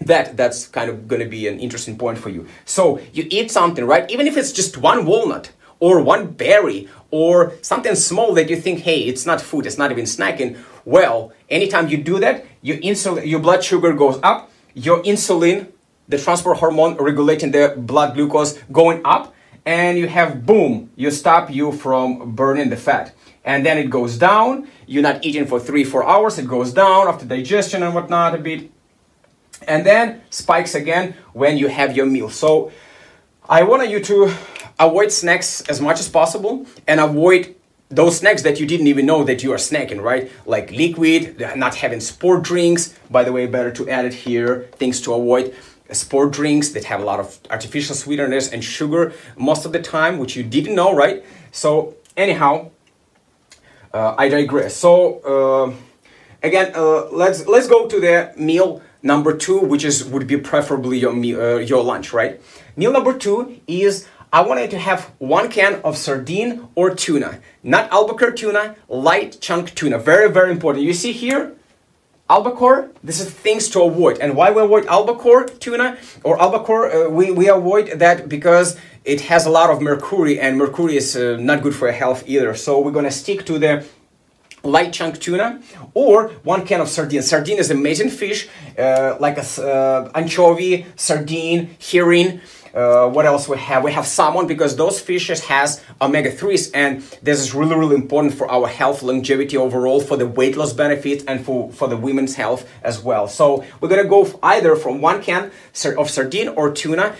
that 0.00 0.36
that's 0.36 0.66
kind 0.66 0.90
of 0.90 1.06
going 1.06 1.22
to 1.22 1.28
be 1.28 1.46
an 1.46 1.60
interesting 1.60 1.96
point 1.96 2.18
for 2.18 2.28
you 2.28 2.44
so 2.64 2.98
you 3.12 3.24
eat 3.30 3.52
something 3.52 3.84
right 3.84 4.10
even 4.10 4.26
if 4.26 4.36
it's 4.36 4.50
just 4.50 4.76
one 4.76 5.06
walnut 5.06 5.52
or 5.78 6.02
one 6.02 6.26
berry 6.26 6.88
or 7.12 7.52
something 7.62 7.94
small 7.94 8.34
that 8.34 8.50
you 8.50 8.56
think 8.56 8.80
hey 8.80 9.02
it's 9.02 9.24
not 9.24 9.40
food 9.40 9.64
it's 9.64 9.78
not 9.78 9.92
even 9.92 10.04
snacking 10.04 10.58
well, 10.84 11.32
anytime 11.48 11.88
you 11.88 11.98
do 11.98 12.18
that, 12.20 12.44
your 12.60 12.78
insulin, 12.78 13.26
your 13.26 13.40
blood 13.40 13.64
sugar 13.64 13.92
goes 13.92 14.18
up, 14.22 14.50
your 14.74 15.02
insulin, 15.02 15.68
the 16.08 16.18
transport 16.18 16.58
hormone 16.58 16.96
regulating 16.96 17.50
the 17.52 17.74
blood 17.76 18.14
glucose 18.14 18.58
going 18.70 19.00
up, 19.04 19.34
and 19.64 19.98
you 19.98 20.08
have 20.08 20.44
boom, 20.44 20.90
you 20.96 21.10
stop 21.10 21.50
you 21.50 21.72
from 21.72 22.34
burning 22.34 22.70
the 22.70 22.76
fat. 22.76 23.14
And 23.44 23.66
then 23.66 23.78
it 23.78 23.90
goes 23.90 24.18
down. 24.18 24.68
You're 24.86 25.02
not 25.02 25.24
eating 25.24 25.46
for 25.46 25.58
three, 25.58 25.84
four 25.84 26.04
hours. 26.04 26.38
It 26.38 26.46
goes 26.46 26.72
down 26.72 27.08
after 27.08 27.24
digestion 27.26 27.82
and 27.82 27.94
whatnot 27.94 28.34
a 28.34 28.38
bit. 28.38 28.70
And 29.66 29.84
then 29.84 30.22
spikes 30.30 30.74
again 30.74 31.14
when 31.32 31.56
you 31.56 31.68
have 31.68 31.96
your 31.96 32.06
meal. 32.06 32.30
So 32.30 32.70
I 33.48 33.62
want 33.64 33.88
you 33.88 34.00
to 34.00 34.34
avoid 34.78 35.10
snacks 35.12 35.60
as 35.62 35.80
much 35.80 35.98
as 36.00 36.08
possible 36.08 36.66
and 36.86 37.00
avoid 37.00 37.54
those 37.92 38.18
snacks 38.18 38.42
that 38.42 38.58
you 38.58 38.66
didn't 38.66 38.86
even 38.86 39.04
know 39.06 39.22
that 39.22 39.42
you 39.42 39.52
are 39.52 39.58
snacking, 39.58 40.02
right? 40.02 40.30
Like 40.46 40.70
liquid, 40.72 41.38
not 41.56 41.74
having 41.76 42.00
sport 42.00 42.42
drinks. 42.42 42.94
By 43.10 43.22
the 43.22 43.32
way, 43.32 43.46
better 43.46 43.70
to 43.72 43.88
add 43.88 44.06
it 44.06 44.14
here. 44.14 44.68
Things 44.72 45.00
to 45.02 45.12
avoid 45.12 45.54
sport 45.92 46.32
drinks 46.32 46.70
that 46.70 46.84
have 46.84 47.00
a 47.00 47.04
lot 47.04 47.20
of 47.20 47.38
artificial 47.50 47.94
sweeteners 47.94 48.50
and 48.50 48.64
sugar 48.64 49.12
most 49.36 49.66
of 49.66 49.72
the 49.72 49.82
time, 49.82 50.18
which 50.18 50.36
you 50.36 50.42
didn't 50.42 50.74
know, 50.74 50.94
right? 50.94 51.22
So 51.52 51.96
anyhow, 52.16 52.70
uh, 53.92 54.14
I 54.16 54.28
digress. 54.28 54.74
So 54.74 55.20
uh, 55.20 55.74
again, 56.42 56.72
uh, 56.74 57.10
let's 57.10 57.46
let's 57.46 57.68
go 57.68 57.86
to 57.88 58.00
the 58.00 58.32
meal 58.36 58.80
number 59.02 59.36
two, 59.36 59.58
which 59.58 59.84
is 59.84 60.04
would 60.04 60.26
be 60.26 60.38
preferably 60.38 60.98
your 60.98 61.12
meal, 61.12 61.40
uh, 61.40 61.56
your 61.58 61.84
lunch, 61.84 62.12
right? 62.12 62.40
Meal 62.74 62.92
number 62.92 63.12
two 63.12 63.60
is 63.66 64.08
I 64.34 64.40
wanted 64.40 64.70
to 64.70 64.78
have 64.78 65.12
one 65.18 65.50
can 65.50 65.82
of 65.84 65.98
sardine 65.98 66.66
or 66.74 66.94
tuna, 66.94 67.40
not 67.62 67.92
albacore 67.92 68.30
tuna, 68.30 68.76
light 68.88 69.36
chunk 69.42 69.74
tuna. 69.74 69.98
Very, 69.98 70.30
very 70.30 70.50
important. 70.50 70.86
You 70.86 70.94
see 70.94 71.12
here, 71.12 71.54
albacore, 72.30 72.90
this 73.04 73.20
is 73.20 73.30
things 73.30 73.68
to 73.70 73.82
avoid. 73.82 74.18
And 74.20 74.34
why 74.34 74.50
we 74.50 74.62
avoid 74.62 74.86
albacore 74.86 75.44
tuna 75.44 75.98
or 76.24 76.40
albacore? 76.40 76.90
Uh, 76.90 77.08
we, 77.10 77.30
we 77.30 77.50
avoid 77.50 77.98
that 77.98 78.30
because 78.30 78.78
it 79.04 79.20
has 79.22 79.44
a 79.44 79.50
lot 79.50 79.68
of 79.68 79.82
mercury 79.82 80.40
and 80.40 80.56
mercury 80.56 80.96
is 80.96 81.14
uh, 81.14 81.36
not 81.38 81.62
good 81.62 81.74
for 81.74 81.88
your 81.88 81.94
health 81.94 82.24
either. 82.26 82.54
So 82.54 82.80
we're 82.80 82.90
gonna 82.90 83.10
stick 83.10 83.44
to 83.46 83.58
the 83.58 83.84
light 84.64 84.94
chunk 84.94 85.20
tuna 85.20 85.60
or 85.92 86.28
one 86.42 86.64
can 86.64 86.80
of 86.80 86.88
sardine. 86.88 87.20
Sardine 87.20 87.58
is 87.58 87.70
amazing 87.70 88.08
fish, 88.08 88.48
uh, 88.78 89.16
like 89.20 89.36
a 89.36 89.62
uh, 89.62 90.10
anchovy, 90.14 90.86
sardine, 90.96 91.76
herring. 91.90 92.40
Uh, 92.74 93.08
what 93.08 93.26
else 93.26 93.48
we 93.48 93.58
have? 93.58 93.84
We 93.84 93.92
have 93.92 94.06
salmon 94.06 94.46
because 94.46 94.76
those 94.76 94.98
fishes 94.98 95.44
has 95.44 95.82
omega-3s 96.00 96.70
and 96.72 97.02
this 97.22 97.40
is 97.40 97.54
really, 97.54 97.76
really 97.76 97.96
important 97.96 98.34
for 98.34 98.50
our 98.50 98.66
health, 98.66 99.02
longevity 99.02 99.56
overall, 99.56 100.00
for 100.00 100.16
the 100.16 100.26
weight 100.26 100.56
loss 100.56 100.72
benefits 100.72 101.22
and 101.24 101.44
for, 101.44 101.70
for 101.72 101.86
the 101.86 101.96
women's 101.96 102.34
health 102.34 102.68
as 102.82 103.02
well. 103.02 103.28
So 103.28 103.64
we're 103.80 103.90
gonna 103.90 104.04
go 104.04 104.38
either 104.42 104.74
from 104.76 105.00
one 105.02 105.22
can 105.22 105.50
of 105.98 106.08
sardine 106.08 106.48
or 106.48 106.72
tuna. 106.72 107.14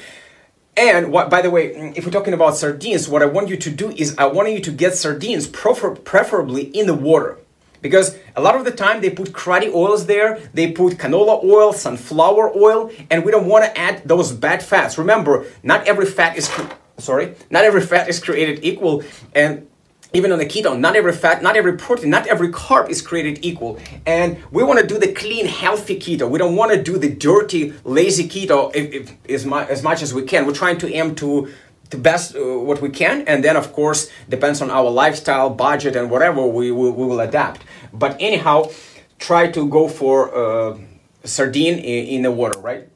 And 0.74 1.12
what, 1.12 1.28
by 1.28 1.42
the 1.42 1.50
way, 1.50 1.74
mm, 1.74 1.96
if 1.98 2.06
we're 2.06 2.12
talking 2.12 2.32
about 2.32 2.56
sardines, 2.56 3.06
what 3.06 3.22
I 3.22 3.26
want 3.26 3.48
you 3.48 3.58
to 3.58 3.70
do 3.70 3.90
is 3.90 4.16
I 4.16 4.24
want 4.26 4.50
you 4.50 4.60
to 4.60 4.72
get 4.72 4.94
sardines 4.94 5.46
prefer- 5.46 5.96
preferably 5.96 6.62
in 6.62 6.86
the 6.86 6.94
water 6.94 7.36
because 7.82 8.16
a 8.36 8.40
lot 8.40 8.54
of 8.54 8.64
the 8.64 8.70
time 8.70 9.00
they 9.00 9.10
put 9.10 9.32
cruddy 9.32 9.72
oils 9.74 10.06
there 10.06 10.40
they 10.54 10.72
put 10.72 10.96
canola 10.96 11.44
oil 11.44 11.72
sunflower 11.72 12.56
oil 12.56 12.90
and 13.10 13.24
we 13.24 13.30
don't 13.30 13.46
want 13.46 13.64
to 13.64 13.78
add 13.78 14.00
those 14.06 14.32
bad 14.32 14.62
fats 14.62 14.96
remember 14.96 15.44
not 15.62 15.86
every 15.86 16.06
fat 16.06 16.36
is 16.36 16.50
sorry 16.98 17.34
not 17.50 17.64
every 17.64 17.82
fat 17.82 18.08
is 18.08 18.18
created 18.18 18.64
equal 18.64 19.02
and 19.34 19.66
even 20.14 20.32
on 20.32 20.38
the 20.38 20.46
keto, 20.46 20.78
not 20.78 20.94
every 20.94 21.12
fat, 21.12 21.42
not 21.42 21.56
every 21.56 21.76
protein, 21.76 22.10
not 22.10 22.26
every 22.26 22.48
carb 22.48 22.90
is 22.90 23.00
created 23.00 23.44
equal. 23.44 23.78
And 24.06 24.36
we 24.50 24.62
want 24.62 24.78
to 24.78 24.86
do 24.86 24.98
the 24.98 25.12
clean, 25.12 25.46
healthy 25.46 25.98
keto. 25.98 26.28
We 26.28 26.38
don't 26.38 26.56
want 26.56 26.72
to 26.72 26.82
do 26.82 26.98
the 26.98 27.08
dirty, 27.08 27.72
lazy 27.84 28.28
keto 28.28 28.74
if, 28.74 29.10
if, 29.26 29.46
as, 29.46 29.70
as 29.70 29.82
much 29.82 30.02
as 30.02 30.12
we 30.12 30.22
can. 30.22 30.46
We're 30.46 30.54
trying 30.54 30.78
to 30.78 30.92
aim 30.92 31.14
to 31.16 31.52
the 31.92 31.98
best 31.98 32.34
uh, 32.34 32.40
what 32.40 32.82
we 32.82 32.90
can. 32.90 33.22
And 33.28 33.44
then 33.44 33.56
of 33.56 33.72
course 33.72 34.10
depends 34.28 34.60
on 34.60 34.70
our 34.70 34.90
lifestyle 34.90 35.50
budget 35.50 35.94
and 35.94 36.10
whatever 36.10 36.44
we 36.44 36.70
will, 36.72 36.92
we 36.92 37.06
will 37.06 37.20
adapt. 37.20 37.62
But 37.92 38.16
anyhow 38.18 38.70
try 39.18 39.50
to 39.52 39.68
go 39.68 39.88
for 39.88 40.34
uh, 40.34 40.78
sardine 41.24 41.78
in, 41.78 42.06
in, 42.14 42.22
the 42.22 42.32
water 42.32 42.58
right? 42.58 42.88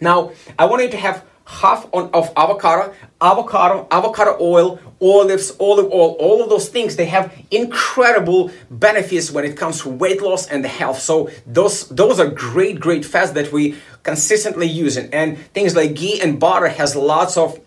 Now 0.00 0.32
i 0.58 0.64
want 0.64 0.82
you 0.82 0.90
to 0.90 0.96
have 0.96 1.24
half 1.44 1.88
on, 1.92 2.10
of 2.12 2.30
avocado 2.36 2.94
avocado 3.20 3.88
avocado 3.90 4.36
oil 4.38 4.78
olives 5.00 5.56
olive 5.58 5.90
oil 5.92 6.16
all 6.18 6.42
of 6.42 6.48
those 6.48 6.68
things. 6.68 6.96
They 6.96 7.06
have 7.06 7.32
incredible 7.50 8.50
benefits 8.70 9.30
when 9.30 9.44
it 9.44 9.56
comes 9.56 9.82
to 9.82 9.88
weight 9.88 10.22
loss 10.22 10.46
and 10.46 10.64
health. 10.64 11.00
So 11.00 11.30
those 11.46 11.88
those 11.88 12.20
are 12.20 12.28
great 12.28 12.80
great 12.80 13.04
fats 13.04 13.32
that 13.32 13.52
we 13.52 13.76
consistently 14.02 14.66
using. 14.66 15.12
And 15.12 15.38
things 15.52 15.74
like 15.74 15.94
ghee 15.94 16.20
and 16.20 16.38
butter 16.38 16.68
has 16.68 16.94
lots 16.96 17.36
of 17.36 17.58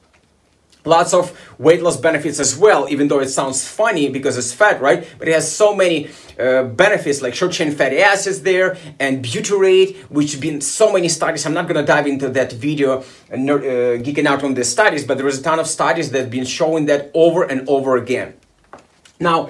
lots 0.86 1.14
of 1.14 1.38
weight 1.60 1.82
loss 1.82 1.98
benefits 1.98 2.40
as 2.40 2.58
well 2.58 2.88
even 2.90 3.08
though 3.08 3.20
it 3.20 3.30
sounds 3.30 3.68
funny 3.68 4.10
because 4.10 4.38
it's 4.38 4.54
fat 4.54 4.82
right? 4.82 5.08
But 5.20 5.28
it 5.28 5.34
has 5.34 5.52
so 5.52 5.76
many 5.76 6.10
uh, 6.40 6.64
benefits 6.64 7.22
like 7.22 7.36
short 7.36 7.52
chain 7.52 7.72
fatty 7.72 8.00
acids 8.02 8.42
there 8.42 8.78
and 9.00 9.24
butyrate 9.24 9.96
which 10.10 10.32
have 10.34 10.42
been 10.42 10.62
so 10.62 10.92
many 10.92 11.10
studies. 11.10 11.46
I'm 11.46 11.54
not 11.54 11.68
going 11.68 11.80
to 11.80 11.86
dive 11.86 12.08
into 12.08 12.30
that 12.30 12.54
video 12.54 13.04
and 13.30 13.50
uh, 13.50 13.54
geeking 14.06 14.26
out 14.26 14.44
on 14.44 14.54
the 14.54 14.64
studies 14.64 15.06
but 15.06 15.18
there 15.18 15.28
is 15.28 15.40
a 15.40 15.44
ton 15.44 15.60
of 15.60 15.68
studies 15.68 16.12
that 16.12 16.20
have 16.20 16.32
been 16.32 16.46
showing 16.46 16.86
that 16.86 17.12
over 17.14 17.44
and 17.44 17.68
over 17.70 17.98
again. 17.98 18.34
Now 19.20 19.50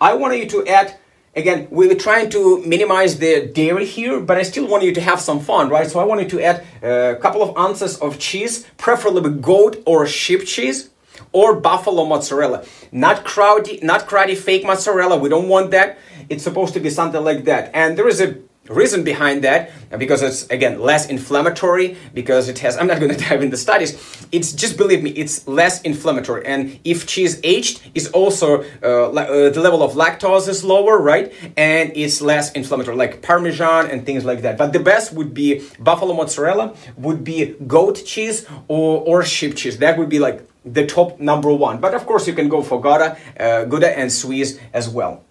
i 0.00 0.12
want 0.12 0.36
you 0.36 0.46
to 0.46 0.66
add 0.66 0.98
again, 1.36 1.68
we're 1.70 1.94
trying 1.94 2.30
to 2.30 2.62
minimize 2.64 3.18
the 3.18 3.46
dairy 3.46 3.84
here, 3.84 4.18
but 4.20 4.38
I 4.38 4.42
still 4.42 4.66
want 4.66 4.82
you 4.82 4.92
to 4.94 5.00
have 5.00 5.20
some 5.20 5.40
fun, 5.40 5.68
right? 5.68 5.88
So 5.88 6.00
I 6.00 6.04
wanted 6.04 6.30
to 6.30 6.40
add 6.40 6.64
a 6.82 7.16
couple 7.20 7.42
of 7.42 7.56
ounces 7.56 7.98
of 7.98 8.18
cheese, 8.18 8.66
preferably 8.78 9.30
goat 9.40 9.82
or 9.86 10.06
sheep 10.06 10.44
cheese 10.46 10.90
or 11.32 11.60
buffalo 11.60 12.04
mozzarella. 12.06 12.64
Not 12.90 13.24
crowdy, 13.24 13.82
not 13.82 14.08
crowdy 14.08 14.36
fake 14.36 14.64
mozzarella. 14.64 15.18
We 15.18 15.28
don't 15.28 15.48
want 15.48 15.70
that. 15.72 15.98
It's 16.28 16.42
supposed 16.42 16.74
to 16.74 16.80
be 16.80 16.90
something 16.90 17.22
like 17.22 17.44
that. 17.44 17.70
And 17.74 17.96
there 17.96 18.08
is 18.08 18.20
a 18.20 18.38
reason 18.68 19.02
behind 19.02 19.44
that 19.44 19.70
because 19.98 20.22
it's 20.22 20.46
again 20.48 20.80
less 20.80 21.08
inflammatory 21.08 21.96
because 22.14 22.48
it 22.48 22.58
has 22.58 22.76
i'm 22.76 22.86
not 22.86 23.00
going 23.00 23.10
to 23.16 23.18
dive 23.18 23.42
into 23.42 23.56
the 23.56 23.62
studies. 23.62 23.90
It's 24.32 24.52
just 24.52 24.76
believe 24.76 25.02
me 25.02 25.10
it's 25.10 25.46
less 25.48 25.80
inflammatory. 25.82 26.46
And 26.46 26.78
if 26.84 27.06
cheese 27.06 27.40
aged 27.42 27.74
is 27.94 28.08
also 28.08 28.48
uh, 28.82 29.10
uh, 29.10 29.50
the 29.50 29.60
level 29.60 29.82
of 29.82 29.92
lactose 29.92 30.48
is 30.48 30.62
lower 30.64 30.98
right? 30.98 31.32
And 31.56 31.92
it's 31.94 32.20
less 32.20 32.52
inflammatory 32.52 32.96
like 32.96 33.22
parmesan 33.22 33.90
and 33.90 34.04
things 34.08 34.24
like 34.24 34.42
that. 34.42 34.54
But 34.58 34.72
the 34.72 34.80
best 34.80 35.12
would 35.12 35.32
be 35.42 35.48
buffalo 35.78 36.14
mozzarella 36.14 36.74
would 36.96 37.24
be 37.24 37.38
goat 37.66 37.96
cheese 38.04 38.46
or, 38.68 39.02
or 39.10 39.24
sheep 39.24 39.56
cheese. 39.56 39.78
That 39.78 39.98
would 39.98 40.08
be 40.08 40.18
like 40.18 40.38
the 40.64 40.84
top 40.86 41.20
number 41.20 41.52
one. 41.52 41.80
But 41.80 41.94
of 41.94 42.06
course 42.06 42.26
you 42.28 42.34
can 42.34 42.48
go 42.48 42.62
for 42.62 42.80
gouda 42.80 43.16
uh, 43.38 43.64
gouda 43.64 43.90
and 43.98 44.12
swiss 44.12 44.58
as 44.72 44.88
well. 44.88 45.24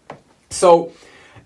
So 0.50 0.92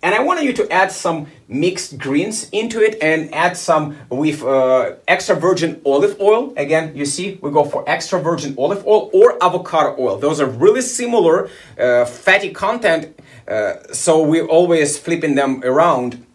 and 0.01 0.15
I 0.15 0.21
wanted 0.21 0.45
you 0.45 0.53
to 0.53 0.71
add 0.71 0.91
some 0.91 1.27
mixed 1.47 1.97
greens 1.97 2.49
into 2.51 2.81
it 2.81 2.97
and 3.01 3.33
add 3.33 3.57
some 3.57 3.97
with 4.09 4.43
uh, 4.43 4.95
extra 5.07 5.35
virgin 5.35 5.81
olive 5.85 6.19
oil. 6.21 6.53
Again, 6.55 6.95
you 6.95 7.05
see, 7.05 7.37
we 7.41 7.51
go 7.51 7.65
for 7.65 7.83
extra 7.87 8.19
virgin 8.19 8.55
olive 8.57 8.85
oil 8.87 9.09
or 9.13 9.43
avocado 9.43 9.95
oil. 9.99 10.17
Those 10.17 10.39
are 10.39 10.45
really 10.45 10.81
similar 10.81 11.49
uh, 11.77 12.05
fatty 12.05 12.51
content, 12.51 13.19
uh, 13.47 13.73
so 13.91 14.23
we're 14.23 14.47
always 14.47 14.97
flipping 14.97 15.35
them 15.35 15.61
around. 15.63 16.25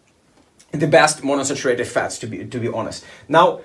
The 0.71 0.87
best 0.87 1.21
monosaturated 1.21 1.85
fats, 1.85 2.19
to 2.19 2.27
be 2.27 2.45
to 2.45 2.59
be 2.59 2.67
honest. 2.67 3.05
Now, 3.29 3.61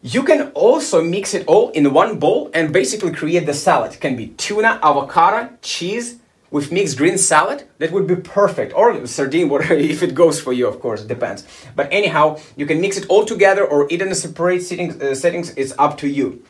you 0.00 0.22
can 0.22 0.50
also 0.54 1.02
mix 1.02 1.34
it 1.34 1.46
all 1.46 1.68
in 1.70 1.92
one 1.92 2.18
bowl 2.18 2.50
and 2.54 2.72
basically 2.72 3.12
create 3.12 3.44
the 3.44 3.52
salad. 3.52 3.92
It 3.92 4.00
can 4.00 4.16
be 4.16 4.28
tuna, 4.28 4.80
avocado, 4.82 5.50
cheese, 5.60 6.21
with 6.52 6.70
mixed 6.70 6.98
green 6.98 7.18
salad, 7.18 7.64
that 7.78 7.90
would 7.90 8.06
be 8.06 8.14
perfect. 8.14 8.72
Or 8.74 9.06
sardine, 9.06 9.48
whatever, 9.52 9.74
if 9.74 10.02
it 10.02 10.14
goes 10.14 10.38
for 10.38 10.52
you, 10.52 10.68
of 10.68 10.78
course, 10.80 11.02
depends. 11.02 11.44
But 11.74 11.88
anyhow, 11.90 12.38
you 12.54 12.66
can 12.66 12.80
mix 12.80 12.96
it 12.96 13.06
all 13.08 13.24
together 13.24 13.64
or 13.64 13.88
eat 13.90 14.02
in 14.02 14.08
a 14.08 14.14
separate 14.14 14.62
sitting, 14.62 15.02
uh, 15.02 15.14
settings. 15.14 15.50
It's 15.56 15.72
up 15.78 15.98
to 15.98 16.08
you. 16.08 16.44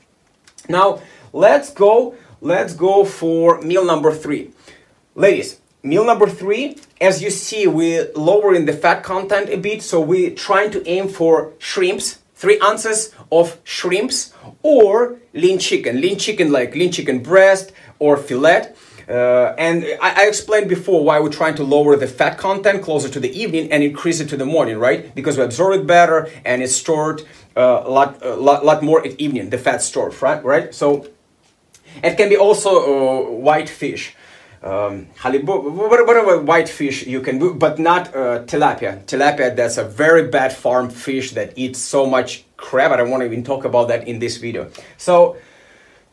Now, 0.69 1.01
let's 1.33 1.73
go. 1.73 2.17
Let's 2.41 2.75
go 2.75 3.05
for 3.05 3.61
meal 3.63 3.85
number 3.85 4.13
three. 4.13 4.51
Ladies, 5.15 5.61
meal 5.85 6.05
number 6.05 6.29
three, 6.29 6.79
as 7.01 7.23
you 7.23 7.31
see, 7.31 7.69
we're 7.69 8.11
lowering 8.17 8.67
the 8.67 8.73
fat 8.73 9.05
content 9.05 9.49
a 9.51 9.57
bit. 9.57 9.83
So 9.83 10.01
we're 10.01 10.35
trying 10.35 10.73
to 10.73 10.87
aim 10.89 11.09
for 11.09 11.53
shrimps, 11.59 12.19
three 12.35 12.59
ounces 12.61 13.15
of 13.31 13.61
shrimps 13.63 14.35
or 14.65 15.19
lean 15.33 15.61
chicken. 15.61 16.01
Lean 16.01 16.19
chicken 16.19 16.51
like 16.51 16.75
lean 16.75 16.91
chicken 16.91 17.23
breast 17.23 17.71
or 18.01 18.17
fillet 18.17 18.73
uh, 19.13 19.55
and 19.59 19.85
I, 20.01 20.23
I, 20.23 20.27
explained 20.27 20.69
before 20.69 21.05
why 21.05 21.21
we're 21.21 21.29
trying 21.29 21.55
to 21.57 21.65
lower 21.65 21.97
the 21.97 22.07
fat 22.07 22.39
content 22.39 22.83
closer 22.83 23.11
to 23.11 23.21
the 23.21 23.31
evening 23.39 23.71
and 23.71 23.83
increase 23.83 24.21
it 24.21 24.29
to 24.31 24.39
the 24.39 24.47
morning, 24.47 24.79
right? 24.79 25.15
Because 25.15 25.37
we 25.37 25.45
absorb 25.45 25.79
it 25.79 25.87
better 25.87 26.31
and 26.47 26.63
it's 26.63 26.75
stored 26.75 27.21
uh, 27.55 27.83
a 27.85 27.91
lot, 27.91 28.23
a 28.23 28.35
lot, 28.35 28.65
lot 28.65 28.83
more 28.83 29.05
at 29.07 29.21
evening, 29.21 29.51
the 29.51 29.59
fat 29.59 29.83
stored, 29.83 30.15
right? 30.23 30.43
Right? 30.43 30.75
So 30.75 31.09
it 32.03 32.17
can 32.17 32.31
be 32.31 32.39
also 32.39 32.71
uh, 32.71 33.31
white 33.31 33.69
fish. 33.69 34.17
Um, 34.63 35.09
whatever 35.25 36.41
white 36.41 36.69
fish 36.69 37.05
you 37.05 37.21
can 37.21 37.39
do, 37.39 37.53
but 37.53 37.81
not 37.81 38.15
uh, 38.15 38.45
tilapia. 38.45 39.05
Tilapia, 39.05 39.55
that's 39.57 39.77
a 39.77 39.85
very 39.85 40.29
bad 40.29 40.53
farm 40.53 40.89
fish 40.89 41.33
that 41.33 41.53
eats 41.57 41.81
so 41.81 42.07
much 42.07 42.45
crap. 42.57 42.93
I 42.93 42.97
don't 42.99 43.11
want 43.11 43.23
to 43.23 43.27
even 43.27 43.43
talk 43.43 43.65
about 43.65 43.89
that 43.89 44.07
in 44.07 44.21
this 44.21 44.37
video. 44.37 44.71
So 44.97 45.37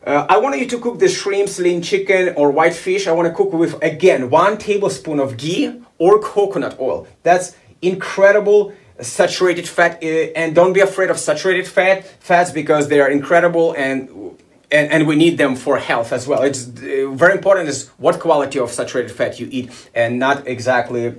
uh, 0.06 0.26
I 0.28 0.38
want 0.38 0.58
you 0.58 0.66
to 0.66 0.78
cook 0.78 0.98
the 0.98 1.08
shrimps, 1.08 1.58
lean 1.58 1.82
chicken, 1.82 2.34
or 2.36 2.50
white 2.50 2.74
fish. 2.74 3.06
I 3.06 3.12
want 3.12 3.28
to 3.28 3.34
cook 3.34 3.52
with, 3.52 3.82
again, 3.82 4.30
one 4.30 4.56
tablespoon 4.56 5.20
of 5.20 5.36
ghee 5.36 5.82
or 5.98 6.18
coconut 6.20 6.78
oil. 6.80 7.06
That's 7.22 7.56
incredible 7.82 8.72
saturated 9.00 9.68
fat. 9.68 10.02
Uh, 10.02 10.06
and 10.06 10.54
don't 10.54 10.72
be 10.72 10.80
afraid 10.80 11.10
of 11.10 11.18
saturated 11.18 11.66
fat 11.66 12.06
fats 12.20 12.50
because 12.50 12.88
they 12.88 13.00
are 13.00 13.10
incredible 13.10 13.74
and, 13.76 14.08
and, 14.70 14.90
and 14.92 15.06
we 15.06 15.16
need 15.16 15.38
them 15.38 15.56
for 15.56 15.78
health 15.78 16.12
as 16.12 16.26
well. 16.26 16.42
It's 16.42 16.68
uh, 16.68 17.10
very 17.12 17.34
important 17.34 17.68
is 17.68 17.88
what 17.98 18.20
quality 18.20 18.58
of 18.58 18.70
saturated 18.70 19.10
fat 19.10 19.40
you 19.40 19.48
eat 19.50 19.70
and 19.94 20.18
not 20.18 20.46
exactly 20.46 21.14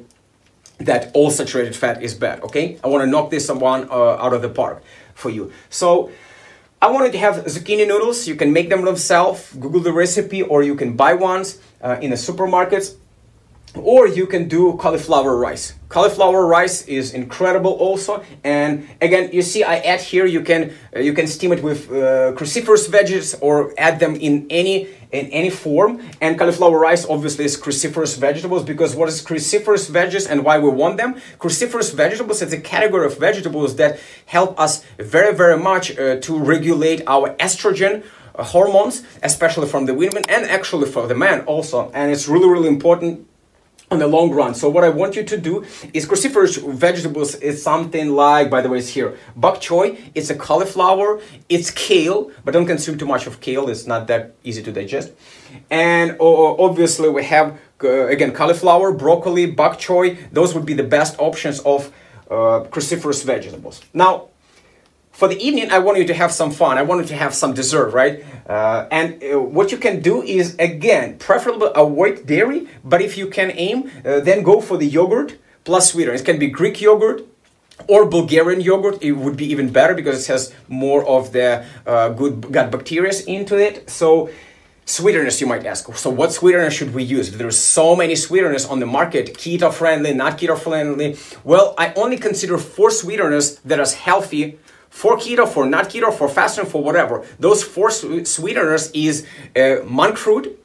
that 0.79 1.11
all 1.13 1.29
saturated 1.29 1.75
fat 1.75 2.01
is 2.01 2.15
bad, 2.15 2.41
okay? 2.41 2.79
I 2.83 2.87
want 2.87 3.03
to 3.03 3.07
knock 3.07 3.29
this 3.29 3.49
one 3.49 3.87
uh, 3.89 4.17
out 4.23 4.33
of 4.33 4.41
the 4.41 4.49
park 4.49 4.81
for 5.13 5.29
you. 5.29 5.51
So, 5.69 6.11
I 6.83 6.89
wanted 6.89 7.11
to 7.11 7.19
have 7.19 7.35
zucchini 7.45 7.87
noodles. 7.87 8.27
You 8.27 8.33
can 8.35 8.51
make 8.51 8.69
them 8.69 8.83
yourself, 8.83 9.53
Google 9.59 9.81
the 9.81 9.93
recipe, 9.93 10.41
or 10.41 10.63
you 10.63 10.73
can 10.73 10.95
buy 10.95 11.13
ones 11.13 11.59
uh, 11.79 11.97
in 12.01 12.09
the 12.09 12.15
supermarkets. 12.15 12.95
Or 13.75 14.07
you 14.07 14.27
can 14.27 14.47
do 14.47 14.73
cauliflower 14.77 15.37
rice. 15.37 15.73
Cauliflower 15.87 16.45
rice 16.45 16.85
is 16.87 17.13
incredible 17.13 17.71
also. 17.71 18.23
And 18.43 18.87
again, 19.01 19.29
you 19.31 19.41
see 19.41 19.63
I 19.63 19.77
add 19.77 20.01
here, 20.01 20.25
you 20.25 20.41
can, 20.41 20.73
uh, 20.95 20.99
you 20.99 21.13
can 21.13 21.27
steam 21.27 21.53
it 21.53 21.63
with 21.63 21.89
uh, 21.89 22.33
cruciferous 22.33 22.89
veggies 22.89 23.37
or 23.41 23.73
add 23.77 23.99
them 23.99 24.15
in 24.15 24.45
any 24.49 24.89
in 25.11 25.27
any 25.27 25.49
form. 25.49 26.01
And 26.21 26.37
cauliflower 26.37 26.79
rice 26.79 27.05
obviously 27.05 27.45
is 27.45 27.57
cruciferous 27.57 28.17
vegetables 28.17 28.63
because 28.63 28.95
what 28.95 29.09
is 29.09 29.23
cruciferous 29.23 29.89
veggies 29.89 30.29
and 30.29 30.43
why 30.43 30.57
we 30.59 30.69
want 30.69 30.97
them? 30.97 31.15
Cruciferous 31.37 31.93
vegetables 31.93 32.41
is 32.41 32.53
a 32.53 32.61
category 32.61 33.05
of 33.05 33.17
vegetables 33.17 33.75
that 33.75 33.99
help 34.25 34.59
us 34.59 34.83
very, 34.97 35.35
very 35.35 35.57
much 35.57 35.97
uh, 35.97 36.17
to 36.21 36.39
regulate 36.39 37.01
our 37.07 37.33
estrogen 37.35 38.03
uh, 38.35 38.43
hormones, 38.43 39.03
especially 39.23 39.67
from 39.67 39.85
the 39.85 39.93
women 39.93 40.23
and 40.29 40.45
actually 40.45 40.89
for 40.89 41.07
the 41.07 41.15
men 41.15 41.41
also. 41.41 41.91
And 41.93 42.11
it's 42.11 42.27
really, 42.27 42.49
really 42.49 42.69
important 42.69 43.27
on 43.91 43.99
the 43.99 44.07
long 44.07 44.31
run. 44.31 44.55
So 44.55 44.69
what 44.69 44.83
I 44.85 44.89
want 44.89 45.15
you 45.17 45.23
to 45.23 45.37
do 45.37 45.65
is 45.93 46.05
cruciferous 46.05 46.55
vegetables 46.73 47.35
is 47.35 47.61
something 47.61 48.15
like, 48.15 48.49
by 48.49 48.61
the 48.61 48.69
way, 48.69 48.79
it's 48.79 48.87
here, 48.87 49.17
bok 49.35 49.59
choy. 49.59 49.99
It's 50.15 50.29
a 50.29 50.35
cauliflower. 50.35 51.19
It's 51.49 51.69
kale, 51.71 52.31
but 52.45 52.53
don't 52.53 52.65
consume 52.65 52.97
too 52.97 53.05
much 53.05 53.27
of 53.27 53.41
kale. 53.41 53.69
It's 53.69 53.85
not 53.85 54.07
that 54.07 54.33
easy 54.43 54.63
to 54.63 54.71
digest. 54.71 55.11
And 55.69 56.15
obviously 56.19 57.09
we 57.09 57.25
have, 57.25 57.59
uh, 57.83 58.07
again, 58.07 58.31
cauliflower, 58.31 58.93
broccoli, 58.93 59.45
bok 59.45 59.77
choy. 59.77 60.17
Those 60.31 60.55
would 60.55 60.65
be 60.65 60.73
the 60.73 60.83
best 60.83 61.19
options 61.19 61.59
of 61.59 61.91
uh, 62.29 62.63
cruciferous 62.71 63.25
vegetables. 63.25 63.81
Now, 63.93 64.29
for 65.11 65.27
the 65.27 65.37
evening, 65.37 65.69
I 65.71 65.79
want 65.79 65.97
you 65.97 66.05
to 66.05 66.13
have 66.13 66.31
some 66.31 66.51
fun. 66.51 66.77
I 66.77 66.83
want 66.83 67.01
you 67.01 67.07
to 67.07 67.15
have 67.15 67.33
some 67.33 67.53
dessert, 67.53 67.93
right? 67.93 68.23
Uh, 68.47 68.87
and 68.91 69.23
uh, 69.23 69.39
what 69.39 69.71
you 69.71 69.77
can 69.77 70.01
do 70.01 70.23
is, 70.23 70.55
again, 70.57 71.17
preferably 71.17 71.69
avoid 71.75 72.25
dairy, 72.25 72.67
but 72.83 73.01
if 73.01 73.17
you 73.17 73.27
can 73.27 73.51
aim, 73.51 73.91
uh, 74.05 74.19
then 74.21 74.41
go 74.41 74.61
for 74.61 74.77
the 74.77 74.87
yogurt 74.87 75.37
plus 75.63 75.91
sweetener. 75.91 76.15
It 76.15 76.25
can 76.25 76.39
be 76.39 76.47
Greek 76.47 76.81
yogurt, 76.81 77.27
or 77.87 78.05
Bulgarian 78.05 78.61
yogurt, 78.61 79.01
it 79.01 79.13
would 79.13 79.37
be 79.37 79.45
even 79.51 79.71
better 79.71 79.93
because 79.93 80.23
it 80.23 80.31
has 80.31 80.53
more 80.67 81.05
of 81.07 81.31
the 81.33 81.65
uh, 81.85 82.09
good 82.09 82.51
gut 82.51 82.71
bacteria 82.71 83.11
into 83.27 83.57
it. 83.57 83.89
So, 83.89 84.29
sweeteners, 84.85 85.41
you 85.41 85.47
might 85.47 85.65
ask. 85.65 85.93
So, 85.95 86.09
what 86.09 86.31
sweetener 86.31 86.69
should 86.71 86.93
we 86.93 87.03
use? 87.03 87.31
There's 87.31 87.57
so 87.57 87.95
many 87.95 88.15
sweeteners 88.15 88.65
on 88.65 88.79
the 88.79 88.85
market, 88.85 89.33
keto 89.35 89.73
friendly, 89.73 90.13
not 90.13 90.37
keto 90.37 90.57
friendly. 90.57 91.17
Well, 91.43 91.73
I 91.77 91.93
only 91.95 92.17
consider 92.17 92.57
four 92.57 92.91
sweeteners 92.91 93.57
that 93.59 93.79
are 93.79 93.95
healthy 93.95 94.59
for 94.91 95.17
keto, 95.17 95.47
for 95.47 95.65
not 95.65 95.89
keto, 95.89 96.13
for 96.13 96.29
fasting, 96.29 96.65
for 96.65 96.83
whatever. 96.83 97.25
Those 97.39 97.63
four 97.63 97.89
sweeteners 97.89 98.91
is 98.93 99.25
uh, 99.55 99.77
monk 99.85 100.17
fruit, 100.17 100.59